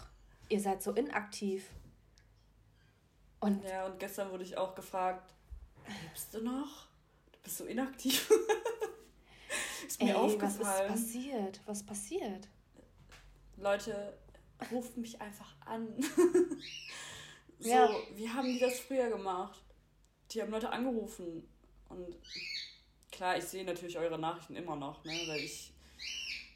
Ihr 0.48 0.60
seid 0.60 0.82
so 0.82 0.92
inaktiv. 0.92 1.70
Und 3.40 3.64
ja, 3.64 3.86
und 3.86 3.98
gestern 3.98 4.30
wurde 4.30 4.44
ich 4.44 4.56
auch 4.56 4.74
gefragt, 4.74 5.32
lebst 6.02 6.34
du 6.34 6.42
noch? 6.42 6.86
Du 7.32 7.38
bist 7.42 7.58
so 7.58 7.64
inaktiv. 7.64 8.30
ist 9.86 10.02
mir 10.02 10.10
Ey, 10.10 10.14
aufgefallen. 10.14 10.90
Was 10.90 11.00
ist 11.00 11.12
passiert? 11.12 11.60
Was 11.66 11.86
passiert? 11.86 12.48
Leute, 13.56 14.18
ruft 14.70 14.96
mich 14.96 15.20
einfach 15.20 15.54
an. 15.64 15.88
so, 17.58 17.68
ja. 17.68 17.90
wie 18.14 18.28
haben 18.28 18.46
die 18.46 18.58
das 18.58 18.80
früher 18.80 19.08
gemacht? 19.08 19.62
Die 20.30 20.42
haben 20.42 20.50
Leute 20.50 20.70
angerufen. 20.70 21.48
Und 21.88 22.16
klar, 23.10 23.36
ich 23.36 23.44
sehe 23.44 23.64
natürlich 23.64 23.98
eure 23.98 24.18
Nachrichten 24.18 24.56
immer 24.56 24.76
noch, 24.76 25.04
ne, 25.04 25.24
weil 25.26 25.40
ich 25.40 25.72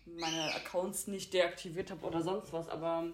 meine 0.04 0.54
Accounts 0.54 1.06
nicht 1.06 1.32
deaktiviert 1.32 1.90
habe 1.90 2.06
oder 2.06 2.22
sonst 2.22 2.52
was, 2.52 2.68
aber. 2.68 3.12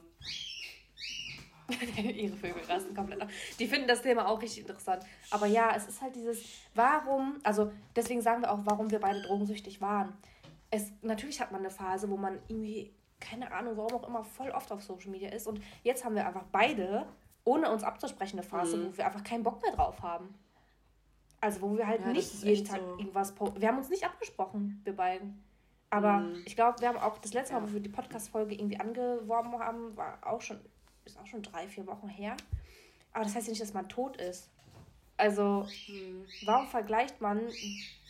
Ihre 1.97 2.37
Vögel 2.37 2.63
rasten 2.69 2.95
komplett 2.95 3.23
auf. 3.23 3.29
Die 3.59 3.67
finden 3.67 3.89
das 3.89 4.03
Thema 4.03 4.29
auch 4.29 4.41
richtig 4.41 4.61
interessant. 4.61 5.05
Aber 5.31 5.47
ja, 5.47 5.73
es 5.77 5.87
ist 5.87 6.01
halt 6.01 6.17
dieses, 6.17 6.43
warum, 6.75 7.39
also 7.43 7.71
deswegen 7.95 8.23
sagen 8.23 8.43
wir 8.43 8.51
auch, 8.51 8.61
warum 8.65 8.91
wir 8.91 9.01
beide 9.01 9.21
drogensüchtig 9.23 9.81
waren. 9.81 10.15
Es, 10.71 10.93
natürlich 11.03 11.41
hat 11.41 11.53
man 11.53 11.61
eine 11.61 11.71
Phase, 11.71 12.11
wo 12.11 12.17
man 12.17 12.39
irgendwie 12.49 12.93
keine 13.21 13.53
Ahnung, 13.53 13.77
warum 13.77 13.95
auch 13.95 14.09
immer, 14.09 14.25
voll 14.25 14.51
oft 14.51 14.71
auf 14.73 14.83
Social 14.83 15.11
Media 15.11 15.31
ist. 15.31 15.47
Und 15.47 15.61
jetzt 15.83 16.05
haben 16.05 16.15
wir 16.15 16.27
einfach 16.27 16.45
beide, 16.53 17.07
ohne 17.45 17.71
uns 17.71 17.83
abzusprechen, 17.83 18.39
eine 18.39 18.47
Phase, 18.47 18.77
mhm. 18.77 18.87
wo 18.87 18.97
wir 18.97 19.07
einfach 19.07 19.25
keinen 19.25 19.43
Bock 19.43 19.63
mehr 19.63 19.73
drauf 19.73 20.03
haben. 20.03 20.35
Also 21.41 21.63
wo 21.63 21.77
wir 21.77 21.87
halt 21.87 22.01
ja, 22.01 22.09
nicht 22.09 22.43
jeden 22.43 22.65
Tag 22.65 22.81
so. 22.81 22.99
irgendwas 22.99 23.35
posten. 23.35 23.61
Wir 23.61 23.69
haben 23.69 23.79
uns 23.79 23.91
nicht 23.91 24.05
abgesprochen, 24.05 24.81
wir 24.85 24.97
beiden. 24.97 25.45
Aber 25.91 26.19
mhm. 26.19 26.43
ich 26.45 26.57
glaube, 26.57 26.81
wir 26.81 26.89
haben 26.89 26.99
auch 26.99 27.19
das 27.19 27.33
letzte 27.33 27.55
Mal, 27.55 27.63
ja. 27.63 27.69
wo 27.69 27.73
wir 27.75 27.81
die 27.81 27.89
Podcast-Folge 27.89 28.55
irgendwie 28.55 28.79
angeworben 28.79 29.59
haben, 29.59 29.97
war 29.97 30.19
auch 30.23 30.41
schon, 30.41 30.61
ist 31.09 31.19
auch 31.19 31.27
schon 31.27 31.43
drei, 31.43 31.69
vier 31.69 31.87
Wochen 31.87 32.09
her. 32.09 32.37
Aber 33.13 33.25
das 33.25 33.35
heißt 33.35 33.47
ja 33.47 33.51
nicht, 33.51 33.63
dass 33.63 33.75
man 33.75 33.89
tot 33.89 34.17
ist. 34.17 34.49
Also, 35.17 35.67
mhm. 35.89 36.25
warum 36.45 36.69
vergleicht 36.69 37.21
man 37.21 37.41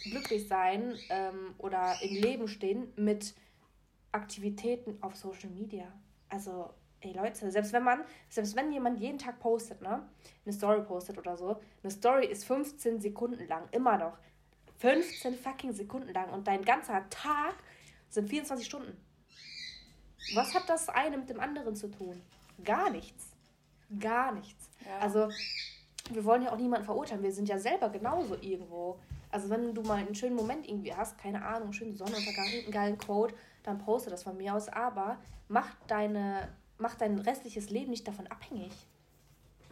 glücklich 0.05 0.47
sein 0.47 0.95
ähm, 1.09 1.55
oder 1.57 1.97
im 2.03 2.15
Leben 2.15 2.49
stehen 2.49 2.93
mit 2.97 3.35
Aktivitäten 4.13 4.99
auf 5.03 5.17
Social 5.17 5.49
Media. 5.49 5.91
Also, 6.29 6.75
ey 7.01 7.13
Leute, 7.13 7.51
selbst 7.51 7.73
wenn 7.73 7.83
man, 7.83 8.05
selbst 8.29 8.57
wenn 8.57 8.73
jemand 8.73 9.01
jeden 9.01 9.19
Tag 9.19 9.41
postet, 9.41 9.81
ne, 9.81 10.07
eine 10.45 10.53
Story 10.53 10.83
postet 10.83 11.17
oder 11.17 11.37
so, 11.37 11.61
eine 11.83 11.91
Story 11.91 12.27
ist 12.27 12.45
15 12.45 13.01
Sekunden 13.01 13.47
lang, 13.49 13.69
immer 13.73 13.97
noch. 13.97 14.19
15 14.79 15.35
fucking 15.35 15.73
Sekunden 15.73 16.13
lang 16.13 16.31
und 16.31 16.47
dein 16.47 16.65
ganzer 16.65 17.09
Tag 17.11 17.55
sind 18.11 18.29
24 18.29 18.67
Stunden. 18.67 18.97
Was 20.35 20.55
hat 20.55 20.69
das 20.69 20.89
eine 20.89 21.17
mit 21.17 21.31
dem 21.31 21.41
anderen 21.41 21.75
zu 21.75 21.89
tun? 21.89 22.21
Gar 22.65 22.91
nichts. 22.91 23.27
Gar 23.99 24.33
nichts. 24.33 24.71
Ja. 24.85 24.99
Also, 24.99 25.29
wir 26.11 26.25
wollen 26.25 26.43
ja 26.43 26.53
auch 26.53 26.57
niemanden 26.57 26.85
verurteilen. 26.85 27.23
Wir 27.23 27.33
sind 27.33 27.49
ja 27.49 27.59
selber 27.59 27.89
genauso 27.89 28.37
irgendwo. 28.41 28.99
Also, 29.31 29.51
wenn 29.51 29.75
du 29.75 29.83
mal 29.83 29.99
einen 29.99 30.15
schönen 30.15 30.37
Moment 30.37 30.69
irgendwie 30.69 30.95
hast, 30.95 31.19
keine 31.19 31.45
Ahnung, 31.45 31.73
schönen 31.73 31.97
Sonnenuntergang, 31.97 32.47
einen 32.47 32.73
geilen 32.73 32.99
Quote, 32.99 33.35
dann 33.63 33.79
poste 33.79 34.11
das 34.11 34.23
von 34.23 34.37
mir 34.37 34.55
aus, 34.55 34.69
aber 34.69 35.19
mach, 35.49 35.69
deine, 35.87 36.49
mach 36.79 36.95
dein 36.95 37.19
restliches 37.19 37.71
Leben 37.71 37.91
nicht 37.91 38.07
davon 38.09 38.27
abhängig. 38.27 38.73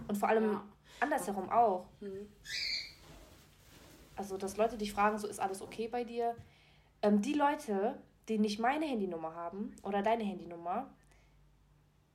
Und 0.09 0.17
vor 0.17 0.29
allem 0.29 0.53
ja. 0.53 0.65
andersherum 1.01 1.49
auch. 1.51 1.87
Mhm. 2.01 2.29
Also, 4.17 4.37
dass 4.37 4.57
Leute 4.57 4.79
dich 4.79 4.93
fragen, 4.93 5.19
so 5.19 5.27
ist 5.27 5.41
alles 5.41 5.61
okay 5.63 5.89
bei 5.89 6.05
dir. 6.05 6.35
Ähm, 7.03 7.21
die 7.21 7.35
Leute, 7.35 7.99
die 8.29 8.39
nicht 8.39 8.59
meine 8.59 8.87
Handynummer 8.87 9.35
haben 9.35 9.75
oder 9.83 10.03
deine 10.03 10.25
Handynummer 10.25 10.91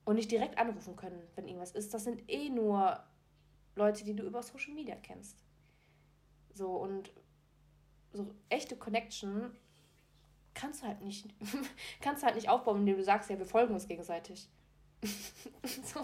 und 0.06 0.16
nicht 0.16 0.32
direkt 0.32 0.58
anrufen 0.58 0.96
können, 0.96 1.22
wenn 1.36 1.48
irgendwas 1.48 1.72
ist, 1.72 1.94
das 1.94 2.04
sind 2.04 2.30
eh 2.30 2.50
nur 2.50 3.04
Leute, 3.76 4.04
die 4.04 4.16
du 4.16 4.24
über 4.24 4.42
Social 4.44 4.74
Media 4.74 4.96
kennst. 4.96 5.44
So, 6.54 6.72
und 6.72 7.12
so 8.14 8.34
echte 8.50 8.76
Connection 8.76 9.56
kannst 10.54 10.82
du 10.82 10.88
halt 10.88 11.02
nicht, 11.02 11.34
kannst 12.02 12.24
du 12.24 12.26
halt 12.26 12.36
nicht 12.36 12.50
aufbauen, 12.50 12.80
indem 12.80 12.98
du 12.98 13.04
sagst, 13.04 13.30
ja, 13.30 13.38
wir 13.38 13.46
folgen 13.46 13.74
uns 13.74 13.88
gegenseitig. 13.88 14.50
so. 15.84 16.04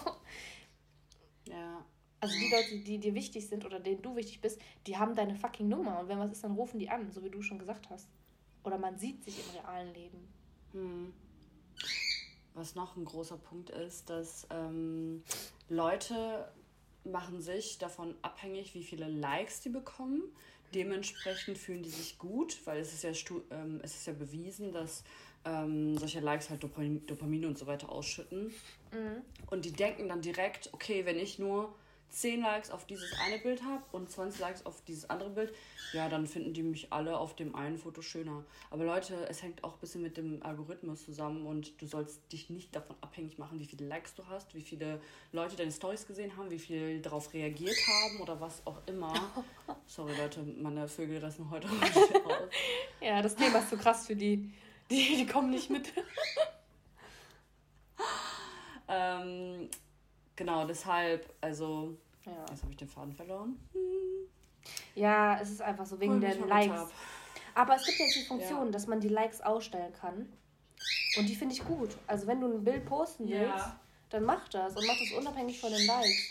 Ja. 1.45 1.85
Also 2.19 2.35
die 2.35 2.49
Leute, 2.49 2.83
die 2.83 2.97
dir 2.97 3.13
wichtig 3.13 3.47
sind 3.47 3.63
oder 3.63 3.79
denen 3.79 4.01
du 4.01 4.15
wichtig 4.15 4.41
bist, 4.41 4.59
die 4.87 4.97
haben 4.97 5.13
deine 5.13 5.35
fucking 5.35 5.67
Nummer. 5.67 5.99
Und 5.99 6.07
wenn 6.07 6.17
was 6.17 6.31
ist, 6.31 6.43
dann 6.43 6.53
rufen 6.53 6.79
die 6.79 6.89
an, 6.89 7.11
so 7.11 7.23
wie 7.23 7.29
du 7.29 7.41
schon 7.41 7.59
gesagt 7.59 7.89
hast. 7.91 8.09
Oder 8.63 8.79
man 8.79 8.97
sieht 8.97 9.23
sich 9.23 9.39
im 9.39 9.59
realen 9.59 9.93
Leben. 9.93 10.27
Hm. 10.71 11.13
Was 12.57 12.73
noch 12.73 12.95
ein 12.97 13.05
großer 13.05 13.37
Punkt 13.37 13.69
ist, 13.69 14.09
dass 14.09 14.47
ähm, 14.49 15.23
Leute 15.69 16.51
machen 17.03 17.39
sich 17.39 17.77
davon 17.77 18.15
abhängig, 18.23 18.73
wie 18.73 18.83
viele 18.83 19.07
Likes 19.07 19.61
die 19.61 19.69
bekommen. 19.69 20.23
Dementsprechend 20.73 21.59
fühlen 21.59 21.83
die 21.83 21.89
sich 21.89 22.17
gut, 22.17 22.59
weil 22.65 22.79
es 22.79 22.93
ist 22.93 23.03
ja, 23.03 23.11
ähm, 23.51 23.79
es 23.83 23.95
ist 23.95 24.07
ja 24.07 24.13
bewiesen, 24.13 24.71
dass 24.71 25.03
ähm, 25.45 25.97
solche 25.99 26.19
Likes 26.19 26.49
halt 26.49 26.63
Dopamin, 26.63 27.05
Dopamin 27.05 27.45
und 27.45 27.59
so 27.59 27.67
weiter 27.67 27.89
ausschütten. 27.89 28.47
Mhm. 28.91 29.21
Und 29.51 29.63
die 29.63 29.71
denken 29.71 30.09
dann 30.09 30.21
direkt, 30.21 30.73
okay, 30.73 31.05
wenn 31.05 31.19
ich 31.19 31.37
nur 31.37 31.73
10 32.09 32.41
Likes 32.41 32.71
auf 32.71 32.85
dieses 32.85 33.11
eine 33.25 33.37
Bild 33.37 33.63
habe 33.63 33.83
und 33.91 34.09
20 34.09 34.39
Likes 34.39 34.65
auf 34.65 34.81
dieses 34.85 35.09
andere 35.09 35.29
Bild, 35.29 35.53
ja, 35.93 36.09
dann 36.09 36.25
finden 36.25 36.53
die 36.53 36.63
mich 36.63 36.91
alle 36.91 37.17
auf 37.17 37.35
dem 37.35 37.55
einen 37.55 37.77
Foto 37.77 38.01
schöner. 38.01 38.43
Aber 38.71 38.85
Leute, 38.85 39.27
es 39.29 39.43
hängt 39.43 39.63
auch 39.63 39.73
ein 39.73 39.79
bisschen 39.79 40.01
mit 40.01 40.17
dem 40.17 40.41
Algorithmus 40.43 41.05
zusammen 41.05 41.45
und 41.45 41.79
du 41.81 41.85
sollst 41.85 42.19
dich 42.31 42.49
nicht 42.49 42.75
davon 42.75 42.95
abhängig 43.01 43.37
machen, 43.37 43.59
wie 43.59 43.65
viele 43.65 43.85
Likes 43.85 44.15
du 44.15 44.25
hast, 44.27 44.55
wie 44.55 44.61
viele 44.61 45.01
Leute 45.31 45.55
deine 45.55 45.71
Stories 45.71 46.07
gesehen 46.07 46.35
haben, 46.37 46.49
wie 46.49 46.59
viel 46.59 47.01
darauf 47.01 47.33
reagiert 47.33 47.77
haben 47.87 48.21
oder 48.21 48.39
was 48.39 48.65
auch 48.65 48.81
immer. 48.87 49.13
Sorry 49.85 50.15
Leute, 50.17 50.41
meine 50.43 50.87
Vögel 50.87 51.19
lassen 51.19 51.49
heute 51.49 51.67
aus. 51.69 52.49
Ja, 53.01 53.21
das 53.21 53.35
Thema 53.35 53.59
ist 53.59 53.69
so 53.69 53.77
krass 53.77 54.07
für 54.07 54.15
die. 54.15 54.51
Die, 54.89 55.17
die 55.17 55.25
kommen 55.25 55.49
nicht 55.49 55.69
mit. 55.69 55.87
ähm, 58.87 59.69
genau, 60.37 60.65
deshalb, 60.65 61.29
also, 61.41 61.97
Ja. 62.25 62.31
jetzt 62.49 62.61
habe 62.63 62.71
ich 62.71 62.77
den 62.77 62.87
Faden 62.87 63.11
verloren. 63.13 63.59
Ja, 64.95 65.39
es 65.41 65.49
ist 65.51 65.61
einfach 65.61 65.85
so 65.85 65.99
wegen 65.99 66.21
der 66.21 66.35
Likes. 66.35 66.71
ab. 66.79 66.91
Aber 67.55 67.75
es 67.75 67.85
gibt 67.85 67.99
jetzt 67.99 68.15
die 68.15 68.23
Funktion, 68.25 68.65
Ja. 68.67 68.71
dass 68.71 68.87
man 68.87 68.99
die 69.01 69.09
Likes 69.09 69.41
ausstellen 69.41 69.91
kann. 69.93 70.31
Und 71.17 71.27
die 71.27 71.35
finde 71.35 71.55
ich 71.55 71.65
gut. 71.65 71.97
Also 72.05 72.27
wenn 72.27 72.39
du 72.39 72.47
ein 72.47 72.63
Bild 72.63 72.85
posten 72.85 73.27
willst, 73.27 73.41
Ja. 73.65 73.79
dann 74.09 74.23
mach 74.23 74.47
das 74.49 74.75
und 74.75 74.85
mach 74.87 74.97
das 74.97 75.11
unabhängig 75.17 75.59
von 75.59 75.71
den 75.71 75.85
Likes. 75.85 76.29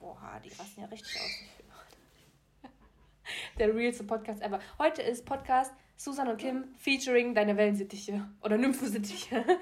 Boah, 0.00 0.40
die 0.44 0.48
rasten 0.50 0.80
ja 0.82 0.86
richtig 0.88 1.16
aus. 1.20 2.70
Der 3.58 3.74
realste 3.74 4.04
Podcast 4.04 4.42
ever. 4.42 4.60
Heute 4.78 5.02
ist 5.02 5.24
Podcast 5.24 5.72
Susan 5.96 6.28
und 6.28 6.36
Kim 6.38 6.64
featuring 6.76 7.34
deine 7.34 7.56
Wellensittiche 7.56 8.26
oder 8.42 8.56
Nymphensittiche. 8.58 9.44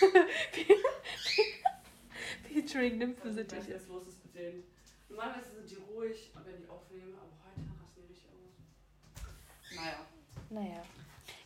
featuring 2.68 2.98
Nymphensittiche. 2.98 3.74
was 3.74 3.88
los 3.88 4.06
ist 4.08 4.22
mit 4.24 4.34
denen. 4.34 4.64
Normalerweise 5.08 5.52
sind 5.54 5.70
die 5.70 5.76
ruhig, 5.76 6.30
wenn 6.44 6.62
ich 6.62 6.68
aufnehme, 6.68 7.14
aber 7.16 7.30
heute 7.44 7.60
rasten 7.80 7.96
die 7.96 8.02
richtig 8.12 8.28
aus. 8.30 8.52
Naja. 9.74 10.06
Naja. 10.50 10.82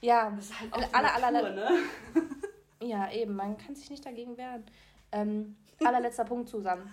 Ja, 0.01 0.31
Das 0.31 0.47
ist 0.47 0.59
halt 0.61 0.73
auch 0.73 0.79
die 0.79 0.95
aller, 0.95 1.15
aller, 1.15 1.31
Natur, 1.31 1.51
ne? 1.51 1.69
Ja, 2.89 3.13
eben, 3.13 3.37
man 3.37 3.57
kann 3.57 3.77
sich 3.77 3.89
nicht 3.91 4.05
dagegen 4.05 4.37
wehren. 4.37 4.65
Ähm, 5.13 5.55
allerletzter 5.85 6.25
Punkt 6.25 6.49
zusammen. 6.49 6.93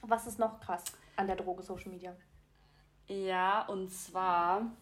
Was 0.00 0.26
ist 0.26 0.38
noch 0.38 0.58
krass 0.60 0.84
an 1.16 1.26
der 1.26 1.36
Droge 1.36 1.62
Social 1.62 1.90
Media? 1.90 2.16
Ja, 3.06 3.66
und 3.66 3.92
zwar 3.92 4.72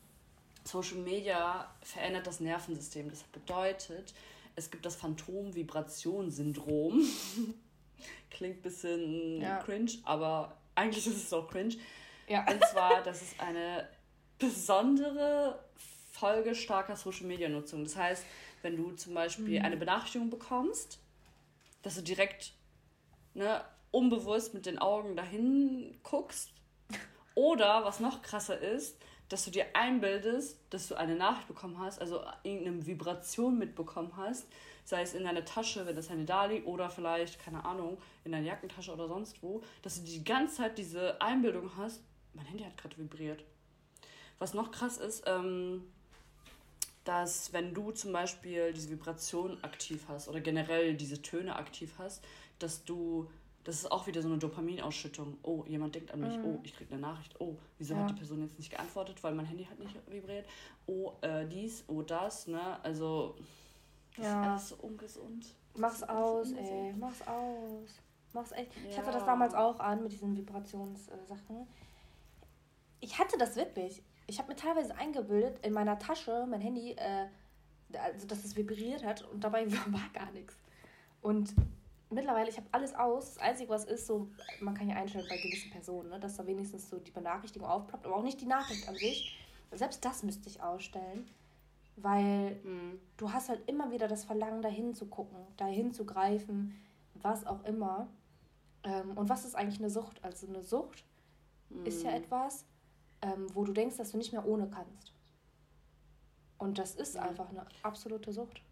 Social 0.62 0.98
Media 0.98 1.68
verändert 1.82 2.28
das 2.28 2.38
Nervensystem. 2.38 3.10
Das 3.10 3.24
bedeutet, 3.24 4.14
es 4.54 4.70
gibt 4.70 4.86
das 4.86 4.94
Phantom-Vibration-Syndrom. 4.94 7.02
Klingt 8.30 8.58
ein 8.58 8.62
bisschen 8.62 9.40
Ja. 9.40 9.58
cringe, 9.58 9.92
aber 10.04 10.56
eigentlich 10.74 11.06
ist 11.06 11.16
es 11.16 11.32
auch 11.32 11.48
cringe. 11.48 11.76
Ja. 12.28 12.46
Und 12.50 12.64
zwar, 12.66 13.02
das 13.02 13.22
ist 13.22 13.40
eine 13.40 13.88
besondere 14.38 15.58
Folge 16.12 16.54
starker 16.54 16.96
Social 16.96 17.26
Media 17.26 17.48
Nutzung. 17.48 17.84
Das 17.84 17.96
heißt, 17.96 18.24
wenn 18.62 18.76
du 18.76 18.92
zum 18.92 19.14
Beispiel 19.14 19.58
Mhm. 19.58 19.64
eine 19.64 19.76
Benachrichtigung 19.76 20.30
bekommst, 20.30 20.98
dass 21.82 21.94
du 21.94 22.02
direkt 22.02 22.52
ne, 23.34 23.64
unbewusst 23.92 24.52
mit 24.54 24.66
den 24.66 24.78
Augen 24.78 25.16
dahin 25.16 25.96
guckst. 26.02 26.50
Oder 27.34 27.84
was 27.84 28.00
noch 28.00 28.20
krasser 28.22 28.58
ist, 28.58 28.96
dass 29.28 29.44
du 29.44 29.50
dir 29.50 29.66
einbildest, 29.74 30.58
dass 30.70 30.88
du 30.88 30.94
eine 30.94 31.14
Nachricht 31.14 31.48
bekommen 31.48 31.78
hast, 31.78 32.00
also 32.00 32.22
irgendeine 32.42 32.86
Vibration 32.86 33.58
mitbekommen 33.58 34.12
hast, 34.16 34.46
sei 34.84 35.02
es 35.02 35.14
in 35.14 35.24
deiner 35.24 35.44
Tasche, 35.44 35.86
wenn 35.86 35.96
das 35.96 36.08
Handy 36.08 36.24
da 36.24 36.46
liegt, 36.46 36.66
oder 36.66 36.88
vielleicht, 36.88 37.38
keine 37.38 37.64
Ahnung, 37.64 37.98
in 38.24 38.32
deiner 38.32 38.46
Jackentasche 38.46 38.92
oder 38.92 39.06
sonst 39.06 39.42
wo, 39.42 39.62
dass 39.82 39.96
du 39.96 40.06
die 40.06 40.24
ganze 40.24 40.56
Zeit 40.56 40.78
diese 40.78 41.20
Einbildung 41.20 41.70
hast, 41.76 42.02
mein 42.32 42.46
Handy 42.46 42.64
hat 42.64 42.76
gerade 42.78 42.96
vibriert. 42.96 43.44
Was 44.38 44.54
noch 44.54 44.70
krass 44.70 44.96
ist, 44.98 45.24
ähm, 45.26 45.82
dass 47.04 47.52
wenn 47.52 47.74
du 47.74 47.90
zum 47.90 48.12
Beispiel 48.12 48.72
diese 48.72 48.90
Vibration 48.90 49.62
aktiv 49.62 50.04
hast 50.08 50.28
oder 50.28 50.40
generell 50.40 50.94
diese 50.94 51.20
Töne 51.22 51.56
aktiv 51.56 51.94
hast, 51.98 52.22
dass 52.58 52.84
du, 52.84 53.30
das 53.68 53.76
ist 53.80 53.92
auch 53.92 54.06
wieder 54.06 54.22
so 54.22 54.28
eine 54.28 54.38
Dopaminausschüttung. 54.38 55.36
Oh, 55.42 55.62
jemand 55.66 55.94
denkt 55.94 56.10
an 56.10 56.20
mich. 56.20 56.38
Mhm. 56.38 56.44
Oh, 56.46 56.58
ich 56.62 56.74
krieg 56.74 56.90
eine 56.90 57.02
Nachricht. 57.02 57.38
Oh, 57.38 57.54
wieso 57.76 57.92
Ja. 57.92 58.00
hat 58.00 58.08
die 58.08 58.14
Person 58.14 58.40
jetzt 58.40 58.56
nicht 58.56 58.70
geantwortet, 58.70 59.22
weil 59.22 59.34
mein 59.34 59.44
Handy 59.44 59.66
hat 59.66 59.78
nicht 59.78 59.94
vibriert. 60.10 60.46
Oh, 60.86 61.12
äh, 61.20 61.46
dies, 61.46 61.84
oh, 61.86 62.00
das, 62.00 62.46
ne? 62.46 62.82
Also, 62.82 63.36
das 64.16 64.24
Ja. 64.24 64.40
ist 64.40 64.48
alles 64.48 64.68
so 64.70 64.76
ungesund. 64.76 65.54
Mach's 65.74 66.02
aus, 66.02 66.48
ungesund. 66.48 66.66
ey. 66.70 66.94
Mach's 66.98 67.20
aus. 67.28 67.90
Mach's 68.32 68.52
echt. 68.52 68.72
Ich 68.88 68.96
Ja. 68.96 69.02
hatte 69.02 69.12
das 69.12 69.26
damals 69.26 69.52
auch 69.52 69.78
an 69.80 70.02
mit 70.02 70.12
diesen 70.12 70.34
Vibrationssachen. 70.34 71.66
Ich 73.00 73.18
hatte 73.18 73.36
das 73.36 73.54
wirklich. 73.56 74.02
Ich 74.26 74.38
habe 74.38 74.48
mir 74.48 74.56
teilweise 74.56 74.96
eingebildet, 74.96 75.58
in 75.64 75.74
meiner 75.74 75.98
Tasche, 75.98 76.46
mein 76.48 76.62
Handy, 76.62 76.92
äh, 76.92 77.26
also 77.98 78.26
dass 78.26 78.46
es 78.46 78.56
vibriert 78.56 79.04
hat 79.04 79.22
und 79.30 79.44
dabei 79.44 79.66
war 79.92 80.08
gar 80.14 80.30
nichts. 80.32 80.56
Und 81.20 81.52
mittlerweile, 82.10 82.48
ich 82.48 82.56
habe 82.56 82.68
alles 82.72 82.94
aus. 82.94 83.34
Das 83.34 83.38
Einzige, 83.38 83.70
was 83.70 83.84
ist, 83.84 84.06
so, 84.06 84.28
man 84.60 84.74
kann 84.74 84.88
ja 84.88 84.96
einstellen 84.96 85.26
bei 85.28 85.38
gewissen 85.38 85.70
Personen, 85.70 86.10
ne, 86.10 86.20
dass 86.20 86.36
da 86.36 86.46
wenigstens 86.46 86.88
so 86.88 86.98
die 86.98 87.10
Benachrichtigung 87.10 87.68
aufploppt, 87.68 88.06
aber 88.06 88.16
auch 88.16 88.22
nicht 88.22 88.40
die 88.40 88.46
Nachricht 88.46 88.88
an 88.88 88.98
sich. 88.98 89.26
Selbst 89.72 90.04
das 90.04 90.22
müsste 90.22 90.48
ich 90.48 90.62
ausstellen, 90.62 91.28
weil 91.96 92.56
Mhm. 92.64 93.00
du 93.16 93.32
hast 93.32 93.48
halt 93.48 93.68
immer 93.68 93.90
wieder 93.90 94.08
das 94.08 94.24
Verlangen, 94.24 94.62
dahin 94.62 94.94
zu 94.94 95.06
gucken, 95.06 95.38
dahin 95.56 95.92
zu 95.92 96.06
greifen, 96.06 96.74
was 97.14 97.46
auch 97.46 97.64
immer. 97.64 98.08
Ähm, 98.84 99.16
und 99.16 99.28
was 99.28 99.44
ist 99.44 99.54
eigentlich 99.54 99.80
eine 99.80 99.90
Sucht? 99.90 100.22
Also 100.24 100.46
eine 100.46 100.62
Sucht 100.62 101.04
ist 101.84 102.02
ja 102.04 102.10
Mhm. 102.10 102.16
etwas, 102.16 102.64
ähm, 103.20 103.46
wo 103.54 103.64
du 103.64 103.72
denkst, 103.72 103.96
dass 103.96 104.12
du 104.12 104.16
nicht 104.16 104.32
mehr 104.32 104.46
ohne 104.46 104.68
kannst. 104.68 105.12
Und 106.56 106.78
das 106.78 106.94
ist 106.94 107.14
Mhm. 107.14 107.22
einfach 107.22 107.50
eine 107.50 107.66
absolute 107.82 108.32
Sucht. 108.32 108.62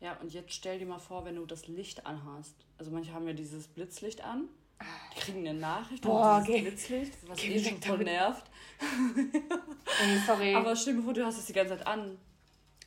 Ja, 0.00 0.16
und 0.20 0.32
jetzt 0.32 0.52
stell 0.52 0.78
dir 0.78 0.86
mal 0.86 0.98
vor, 0.98 1.24
wenn 1.24 1.36
du 1.36 1.46
das 1.46 1.66
Licht 1.68 2.04
anhast. 2.06 2.54
Also 2.78 2.90
manche 2.90 3.12
haben 3.12 3.26
ja 3.26 3.32
dieses 3.34 3.66
Blitzlicht 3.68 4.22
an. 4.22 4.48
Die 5.16 5.20
kriegen 5.20 5.46
eine 5.48 5.58
Nachricht 5.58 6.02
Boah, 6.02 6.42
dieses 6.44 6.54
geh- 6.56 6.62
Blitzlicht, 6.62 7.12
was 7.28 7.38
geh 7.38 7.54
eh 7.54 7.64
schon 7.64 7.80
voll 7.80 7.90
damit. 7.98 8.06
nervt. 8.06 8.44
Ey, 10.02 10.18
sorry. 10.26 10.54
Aber 10.54 10.74
stell 10.76 10.96
dir 10.96 11.02
vor, 11.02 11.14
du 11.14 11.24
hast 11.24 11.38
es 11.38 11.46
die 11.46 11.52
ganze 11.52 11.76
Zeit 11.78 11.86
an. 11.86 12.18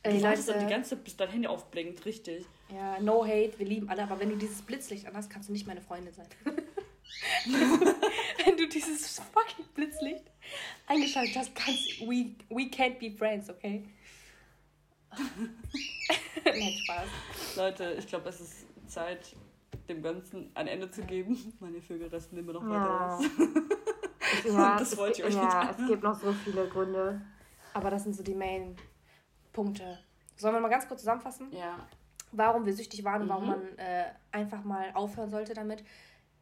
Du 0.04 0.10
Ey, 0.10 0.22
wartest 0.22 0.48
dann 0.48 0.58
die 0.58 0.64
Leute, 0.64 0.74
ganze 0.74 0.90
Zeit, 0.90 1.04
bis 1.04 1.16
dein 1.16 1.30
Handy 1.30 1.48
aufblinkt, 1.48 2.04
richtig. 2.04 2.44
ja, 2.72 3.00
no 3.00 3.24
hate, 3.24 3.58
wir 3.58 3.66
lieben 3.66 3.88
alle, 3.88 4.02
aber 4.04 4.20
wenn 4.20 4.28
du 4.30 4.36
dieses 4.36 4.62
Blitzlicht 4.62 5.06
anhast, 5.06 5.28
kannst 5.28 5.48
du 5.48 5.52
nicht 5.52 5.66
meine 5.66 5.80
Freundin 5.80 6.14
sein. 6.14 6.28
wenn 8.44 8.56
du 8.56 8.68
dieses 8.68 9.18
fucking 9.32 9.64
Blitzlicht 9.74 10.24
eingeschaltet 10.86 11.36
hast, 11.36 11.54
kannst 11.54 12.00
we, 12.00 12.34
we 12.48 12.64
can't 12.64 12.98
be 13.00 13.10
friends, 13.10 13.50
okay? 13.50 13.84
Nein, 16.58 16.72
Spaß. 16.84 17.56
Leute, 17.56 17.94
ich 17.98 18.06
glaube, 18.06 18.28
es 18.28 18.40
ist 18.40 18.66
Zeit, 18.90 19.34
dem 19.88 20.02
Ganzen 20.02 20.50
ein 20.54 20.66
Ende 20.66 20.90
zu 20.90 21.02
geben. 21.02 21.36
Meine 21.60 21.80
Vögel 21.80 22.08
resten 22.08 22.36
immer 22.36 22.52
noch 22.52 22.62
weiter 22.64 22.74
Ja. 22.74 23.16
aus. 23.16 23.24
Ja, 24.44 24.78
Das 24.78 24.92
es 24.92 24.98
wollt 24.98 25.18
ihr 25.18 25.24
gibt- 25.24 25.36
euch 25.36 25.42
ja, 25.42 25.64
nicht 25.64 25.80
es 25.80 25.86
gibt 25.88 26.02
noch 26.02 26.14
so 26.20 26.32
viele 26.32 26.68
Gründe. 26.68 27.20
Aber 27.74 27.90
das 27.90 28.04
sind 28.04 28.14
so 28.14 28.22
die 28.22 28.34
Main-Punkte. 28.34 29.98
Sollen 30.36 30.54
wir 30.54 30.60
mal 30.60 30.68
ganz 30.68 30.86
kurz 30.86 31.00
zusammenfassen, 31.00 31.50
Ja, 31.52 31.86
warum 32.32 32.64
wir 32.66 32.72
süchtig 32.74 33.02
waren 33.04 33.22
und 33.22 33.28
warum 33.30 33.44
Mhm. 33.44 33.50
man 33.50 33.78
äh, 33.78 34.04
einfach 34.30 34.62
mal 34.64 34.90
aufhören 34.94 35.30
sollte 35.30 35.54
damit 35.54 35.82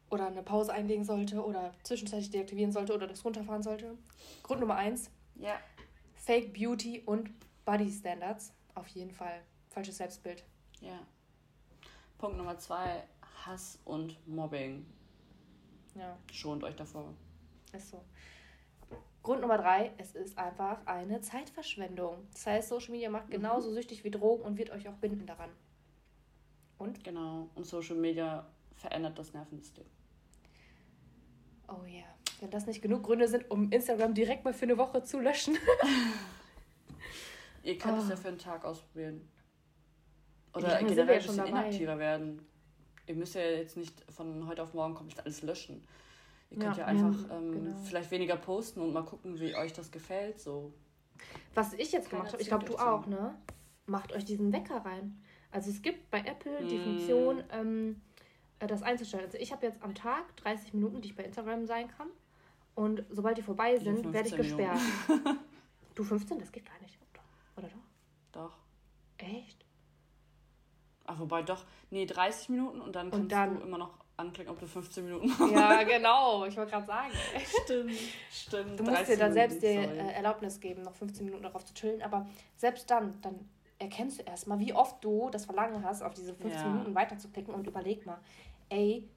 oder 0.09 0.27
eine 0.27 0.43
Pause 0.43 0.73
einlegen 0.73 1.03
sollte 1.05 1.43
oder 1.43 1.73
zwischenzeitlich 1.83 2.29
deaktivieren 2.29 2.71
sollte 2.71 2.93
oder 2.93 3.07
das 3.07 3.23
runterfahren 3.25 3.63
sollte. 3.63 3.97
Grund 4.43 4.59
Nummer 4.61 4.75
eins, 4.75 5.09
ja. 5.35 5.55
Fake 6.15 6.53
Beauty 6.53 7.01
und 7.05 7.31
Body 7.65 7.89
Standards. 7.89 8.53
Auf 8.75 8.87
jeden 8.89 9.11
Fall. 9.11 9.41
Falsches 9.77 9.97
Selbstbild. 9.97 10.43
Ja. 10.81 10.97
Punkt 12.17 12.35
Nummer 12.35 12.57
zwei, 12.57 13.03
Hass 13.45 13.77
und 13.85 14.17
Mobbing. 14.27 14.83
Ja, 15.93 16.17
Schont 16.31 16.63
euch 16.63 16.75
davor. 16.75 17.13
ist 17.73 17.91
so. 17.91 18.03
Grund 19.21 19.41
Nummer 19.41 19.59
drei, 19.59 19.91
es 19.99 20.15
ist 20.15 20.35
einfach 20.35 20.83
eine 20.87 21.21
Zeitverschwendung. 21.21 22.25
Das 22.33 22.47
heißt, 22.47 22.69
Social 22.69 22.89
Media 22.89 23.11
macht 23.11 23.29
genauso 23.29 23.71
süchtig 23.71 24.03
wie 24.03 24.09
Drogen 24.09 24.41
und 24.41 24.57
wird 24.57 24.71
euch 24.71 24.89
auch 24.89 24.95
binden 24.95 25.27
daran. 25.27 25.51
Und? 26.79 27.03
Genau. 27.03 27.47
Und 27.53 27.67
Social 27.67 27.97
Media 27.97 28.47
verändert 28.77 29.19
das 29.19 29.31
Nervensystem. 29.33 29.85
Oh 31.67 31.85
ja. 31.85 32.05
Wenn 32.39 32.49
das 32.49 32.65
nicht 32.65 32.81
genug 32.81 33.03
Gründe 33.03 33.27
sind, 33.27 33.51
um 33.51 33.71
Instagram 33.71 34.15
direkt 34.15 34.43
mal 34.43 34.55
für 34.55 34.65
eine 34.65 34.79
Woche 34.79 35.03
zu 35.03 35.19
löschen. 35.19 35.55
Ihr 37.61 37.77
könnt 37.77 37.99
Oh. 37.99 38.01
es 38.01 38.09
ja 38.09 38.15
für 38.15 38.29
einen 38.29 38.39
Tag 38.39 38.65
ausprobieren. 38.65 39.29
Oder 40.57 40.79
generell 40.83 41.19
ein 41.19 41.25
bisschen 41.25 41.45
inaktiver 41.45 41.97
werden. 41.99 42.41
Ihr 43.05 43.15
müsst 43.15 43.35
ja 43.35 43.41
jetzt 43.41 43.77
nicht 43.77 44.03
von 44.11 44.47
heute 44.47 44.63
auf 44.63 44.73
morgen 44.73 44.95
komplett 44.95 45.25
alles 45.25 45.41
löschen. 45.41 45.85
Ihr 46.49 46.59
könnt 46.59 46.77
Ja, 46.77 46.83
ja, 46.83 46.85
einfach 46.87 47.29
ja, 47.29 47.37
ähm, 47.37 47.51
genau. 47.51 47.77
vielleicht 47.83 48.11
weniger 48.11 48.35
posten 48.37 48.81
und 48.81 48.93
mal 48.93 49.03
gucken, 49.03 49.39
wie 49.39 49.55
euch 49.55 49.73
das 49.73 49.91
gefällt. 49.91 50.39
So. 50.39 50.73
Was 51.53 51.73
ich 51.73 51.91
jetzt 51.91 52.09
gemacht 52.09 52.31
habe, 52.33 52.41
ich 52.41 52.47
glaube, 52.47 52.65
du 52.65 52.77
auch, 52.77 53.05
ne? 53.07 53.35
Macht 53.85 54.13
euch 54.13 54.25
diesen 54.25 54.51
Wecker 54.51 54.77
rein. 54.85 55.21
Also 55.51 55.69
es 55.71 55.81
gibt 55.81 56.09
bei 56.11 56.19
Apple 56.19 56.65
die 56.65 56.77
Mm. 56.77 56.83
Funktion, 56.83 57.43
ähm, 57.51 58.01
äh, 58.59 58.67
das 58.67 58.83
einzustellen. 58.83 59.23
Also 59.25 59.37
ich 59.37 59.51
habe 59.53 59.65
jetzt 59.65 59.81
am 59.81 59.95
Tag 59.95 60.35
30 60.37 60.73
Minuten, 60.73 61.01
die 61.01 61.09
ich 61.09 61.15
bei 61.15 61.23
Instagram 61.23 61.65
sein 61.65 61.87
kann. 61.87 62.09
Und 62.75 63.03
sobald 63.09 63.37
die 63.37 63.41
vorbei 63.41 63.77
sind, 63.77 64.13
werde 64.13 64.27
ich 64.27 64.35
15 64.35 64.57
gesperrt. 64.57 64.79
du 65.95 66.03
15? 66.03 66.39
Das 66.39 66.51
geht 66.51 66.65
gar 66.65 66.79
nicht. 66.81 66.97
Oder 67.55 67.67
doch? 67.69 67.79
Doch. 68.33 68.57
Echt? 69.17 69.56
Ach, 71.07 71.19
wobei 71.19 71.41
doch. 71.41 71.65
Nee, 71.89 72.05
30 72.05 72.49
Minuten 72.49 72.79
und 72.81 72.95
dann 72.95 73.09
kannst 73.11 73.31
dann- 73.31 73.55
du 73.59 73.61
immer 73.65 73.77
noch 73.79 73.97
anklicken, 74.17 74.51
ob 74.51 74.59
du 74.59 74.67
15 74.67 75.05
Minuten 75.05 75.29
Ja, 75.53 75.83
genau. 75.83 76.45
Ich 76.45 76.55
wollte 76.57 76.71
gerade 76.71 76.85
sagen. 76.85 77.11
Stimmt. 77.63 77.91
Stimmt. 78.31 78.79
Du 78.79 78.83
musst 78.83 78.97
30 78.97 79.15
dir 79.15 79.19
dann 79.19 79.33
selbst 79.33 79.61
die 79.61 79.67
äh, 79.67 80.11
Erlaubnis 80.13 80.59
geben, 80.59 80.81
noch 80.81 80.93
15 80.95 81.23
Minuten 81.25 81.43
darauf 81.43 81.63
zu 81.65 81.73
chillen. 81.73 82.01
Aber 82.01 82.27
selbst 82.55 82.89
dann, 82.89 83.19
dann 83.21 83.47
erkennst 83.79 84.19
du 84.19 84.23
erstmal, 84.23 84.59
wie 84.59 84.73
oft 84.73 85.03
du 85.03 85.29
das 85.29 85.45
Verlangen 85.45 85.83
hast, 85.83 86.01
auf 86.01 86.13
diese 86.15 86.33
15 86.33 86.51
Ja. 86.61 86.67
Minuten 86.67 86.95
weiterzuklicken 86.95 87.53
und 87.53 87.67
überleg 87.67 88.05
mal, 88.05 88.19
ey, 88.69 89.07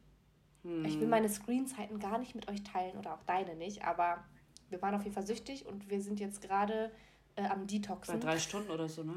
Hm. 0.63 0.85
ich 0.85 1.01
will 1.01 1.09
meine 1.09 1.31
Screenzeiten 1.31 1.99
gar 1.99 2.19
nicht 2.19 2.35
mit 2.35 2.47
euch 2.51 2.63
teilen 2.63 2.99
oder 2.99 3.15
auch 3.15 3.23
deine 3.23 3.55
nicht, 3.57 3.83
aber 3.87 4.23
wir 4.69 4.83
waren 4.83 4.95
auf 4.95 5.03
jeden 5.05 5.15
Fall 5.15 5.27
süchtig 5.27 5.65
und 5.65 5.89
wir 5.89 6.03
sind 6.03 6.21
jetzt 6.21 6.43
gerade 6.43 6.93
äh, 7.37 7.45
am 7.47 7.61
Bei 7.61 7.65
Detoxen. 7.67 8.21
drei 8.21 8.39
Stunden 8.39 8.71
oder 8.71 8.87
so, 8.87 9.03
ne? 9.03 9.15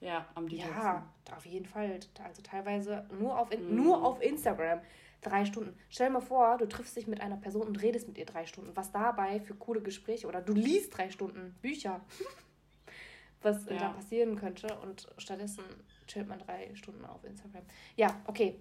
Ja, 0.00 0.26
am 0.34 0.48
Detoxen. 0.48 0.74
Ja, 0.82 1.06
auf 1.36 1.46
jeden 1.46 1.66
Fall. 1.66 1.98
Also 2.22 2.42
teilweise 2.42 3.06
nur 3.18 3.38
auf, 3.38 3.50
in, 3.50 3.68
Mhm. 3.70 3.76
nur 3.82 4.04
auf 4.04 4.20
Instagram. 4.22 4.80
Drei 5.22 5.44
Stunden. 5.46 5.76
Stell 5.88 6.08
dir 6.08 6.12
mal 6.12 6.20
vor, 6.20 6.58
du 6.58 6.66
triffst 6.68 6.94
dich 6.96 7.06
mit 7.06 7.20
einer 7.20 7.36
Person 7.38 7.66
und 7.66 7.82
redest 7.82 8.06
mit 8.06 8.18
ihr 8.18 8.26
drei 8.26 8.46
Stunden. 8.46 8.70
Was 8.76 8.92
dabei 8.92 9.40
für 9.40 9.54
coole 9.54 9.80
Gespräche 9.80 10.26
oder 10.28 10.40
du 10.42 10.52
liest 10.52 10.96
drei 10.96 11.10
Stunden 11.10 11.54
Bücher. 11.62 12.00
Was 13.42 13.64
Ja. 13.66 13.76
da 13.78 13.88
passieren 13.90 14.36
könnte 14.36 14.78
und 14.80 15.08
stattdessen 15.18 15.64
chillt 16.06 16.28
man 16.28 16.38
drei 16.38 16.74
Stunden 16.74 17.04
auf 17.04 17.24
Instagram. 17.24 17.62
Ja, 17.96 18.20
okay. 18.26 18.60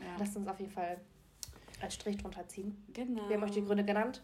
Ja. 0.00 0.16
Lasst 0.18 0.36
uns 0.36 0.48
auf 0.48 0.58
jeden 0.60 0.72
Fall 0.72 1.00
einen 1.80 1.90
Strich 1.90 2.16
drunter 2.16 2.46
ziehen. 2.48 2.84
genau. 2.92 3.28
Wir 3.28 3.36
haben 3.36 3.44
euch 3.44 3.50
die 3.52 3.64
Gründe 3.64 3.84
genannt, 3.84 4.22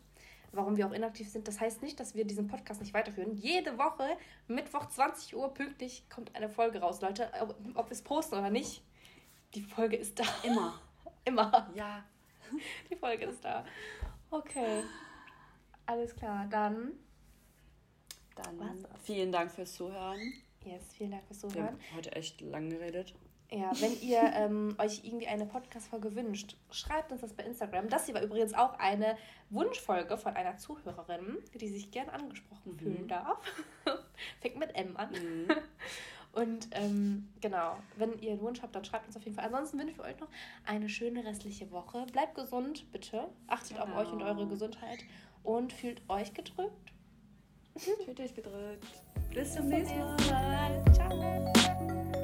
warum 0.53 0.77
wir 0.77 0.87
auch 0.87 0.93
inaktiv 0.93 1.29
sind. 1.29 1.47
Das 1.49 1.61
heißt 1.61 1.83
nicht, 1.83 1.99
dass 2.01 2.15
wir 2.15 2.25
diesen 2.25 2.47
Podcast 2.49 2.81
nicht 2.81 2.95
weiterführen. 2.95 3.35
Jede 3.35 3.79
Woche, 3.79 4.17
Mittwoch 4.49 4.87
20 4.89 5.37
Uhr 5.37 5.53
pünktlich, 5.55 6.05
kommt 6.09 6.35
eine 6.35 6.49
Folge 6.49 6.81
raus, 6.81 7.01
Leute. 7.01 7.31
Ob, 7.41 7.55
ob 7.75 7.87
wir 7.87 7.93
es 7.93 8.03
posten 8.03 8.37
oder 8.37 8.51
nicht, 8.51 8.83
die 9.55 9.63
Folge 9.63 9.97
ist 9.97 10.19
da. 10.19 10.25
Immer. 10.43 10.81
Immer. 11.25 11.71
Ja. 11.75 12.05
Die 12.91 12.97
Folge 12.97 13.27
ist 13.27 13.45
da. 13.45 13.65
Okay. 14.31 14.83
Alles 15.87 16.17
klar. 16.17 16.47
Dann, 16.51 16.93
Dann 18.35 18.87
vielen 19.03 19.31
Dank 19.31 19.53
fürs 19.53 19.75
Zuhören. 19.75 20.19
yes, 20.65 20.83
vielen 20.95 21.13
Dank 21.13 21.25
fürs 21.27 21.43
Wir 21.43 21.49
Zuhören. 21.51 21.69
haben 21.69 21.97
heute 21.97 22.13
echt 22.13 22.41
lang 22.41 22.71
geredet. 22.71 23.15
Ja, 23.53 23.73
wenn 23.81 24.01
ihr 24.01 24.21
ähm, 24.35 24.77
euch 24.79 25.03
irgendwie 25.05 25.27
eine 25.27 25.45
Podcast-Folge 25.45 26.15
wünscht, 26.15 26.57
schreibt 26.71 27.11
uns 27.11 27.21
das 27.23 27.33
bei 27.33 27.43
Instagram. 27.43 27.89
Das 27.89 28.07
hier 28.07 28.15
war 28.15 28.23
übrigens 28.23 28.55
auch 28.55 28.79
eine 28.79 29.17
Wunschfolge 29.51 30.17
von 30.17 30.37
einer 30.37 30.57
Zuhörerin, 30.57 31.39
die 31.55 31.69
sich 31.69 31.91
gern 31.91 32.09
angesprochen 32.11 32.73
Mhm. 32.75 32.79
fühlen 32.79 33.09
darf. 33.09 33.39
Fängt 34.41 34.57
mit 34.59 34.75
M 34.77 34.97
an. 34.97 35.11
Mhm. 35.13 35.49
Und 36.33 36.69
ähm, 36.73 37.29
genau, 37.41 37.77
wenn 37.97 38.17
ihr 38.21 38.31
einen 38.31 38.41
Wunsch 38.41 38.63
habt, 38.63 38.73
dann 38.77 38.85
schreibt 38.85 39.09
uns 39.09 39.17
auf 39.17 39.25
jeden 39.25 39.35
Fall. 39.35 39.47
Ansonsten 39.47 39.81
wünschen 39.81 39.99
wir 39.99 40.05
euch 40.05 40.21
noch 40.21 40.29
eine 40.65 40.89
schöne 40.89 41.25
restliche 41.25 41.73
Woche. 41.73 42.07
Bleibt 42.13 42.37
gesund, 42.37 42.87
bitte. 42.93 43.29
Achtet 43.49 43.81
auf 43.81 43.87
Genau. 43.87 43.99
euch 44.01 44.13
und 44.13 44.23
eure 44.23 44.47
Gesundheit 44.47 45.01
und 45.43 45.73
fühlt 45.73 46.03
euch 46.09 46.33
gedrückt. 46.35 46.93
Fühlt 47.77 48.21
euch 48.21 48.33
gedrückt. 48.33 48.87
Bis 49.35 49.55
zum 49.55 49.67
nächsten. 49.69 49.99
Mal. 49.99 50.85
Ciao. 50.93 52.20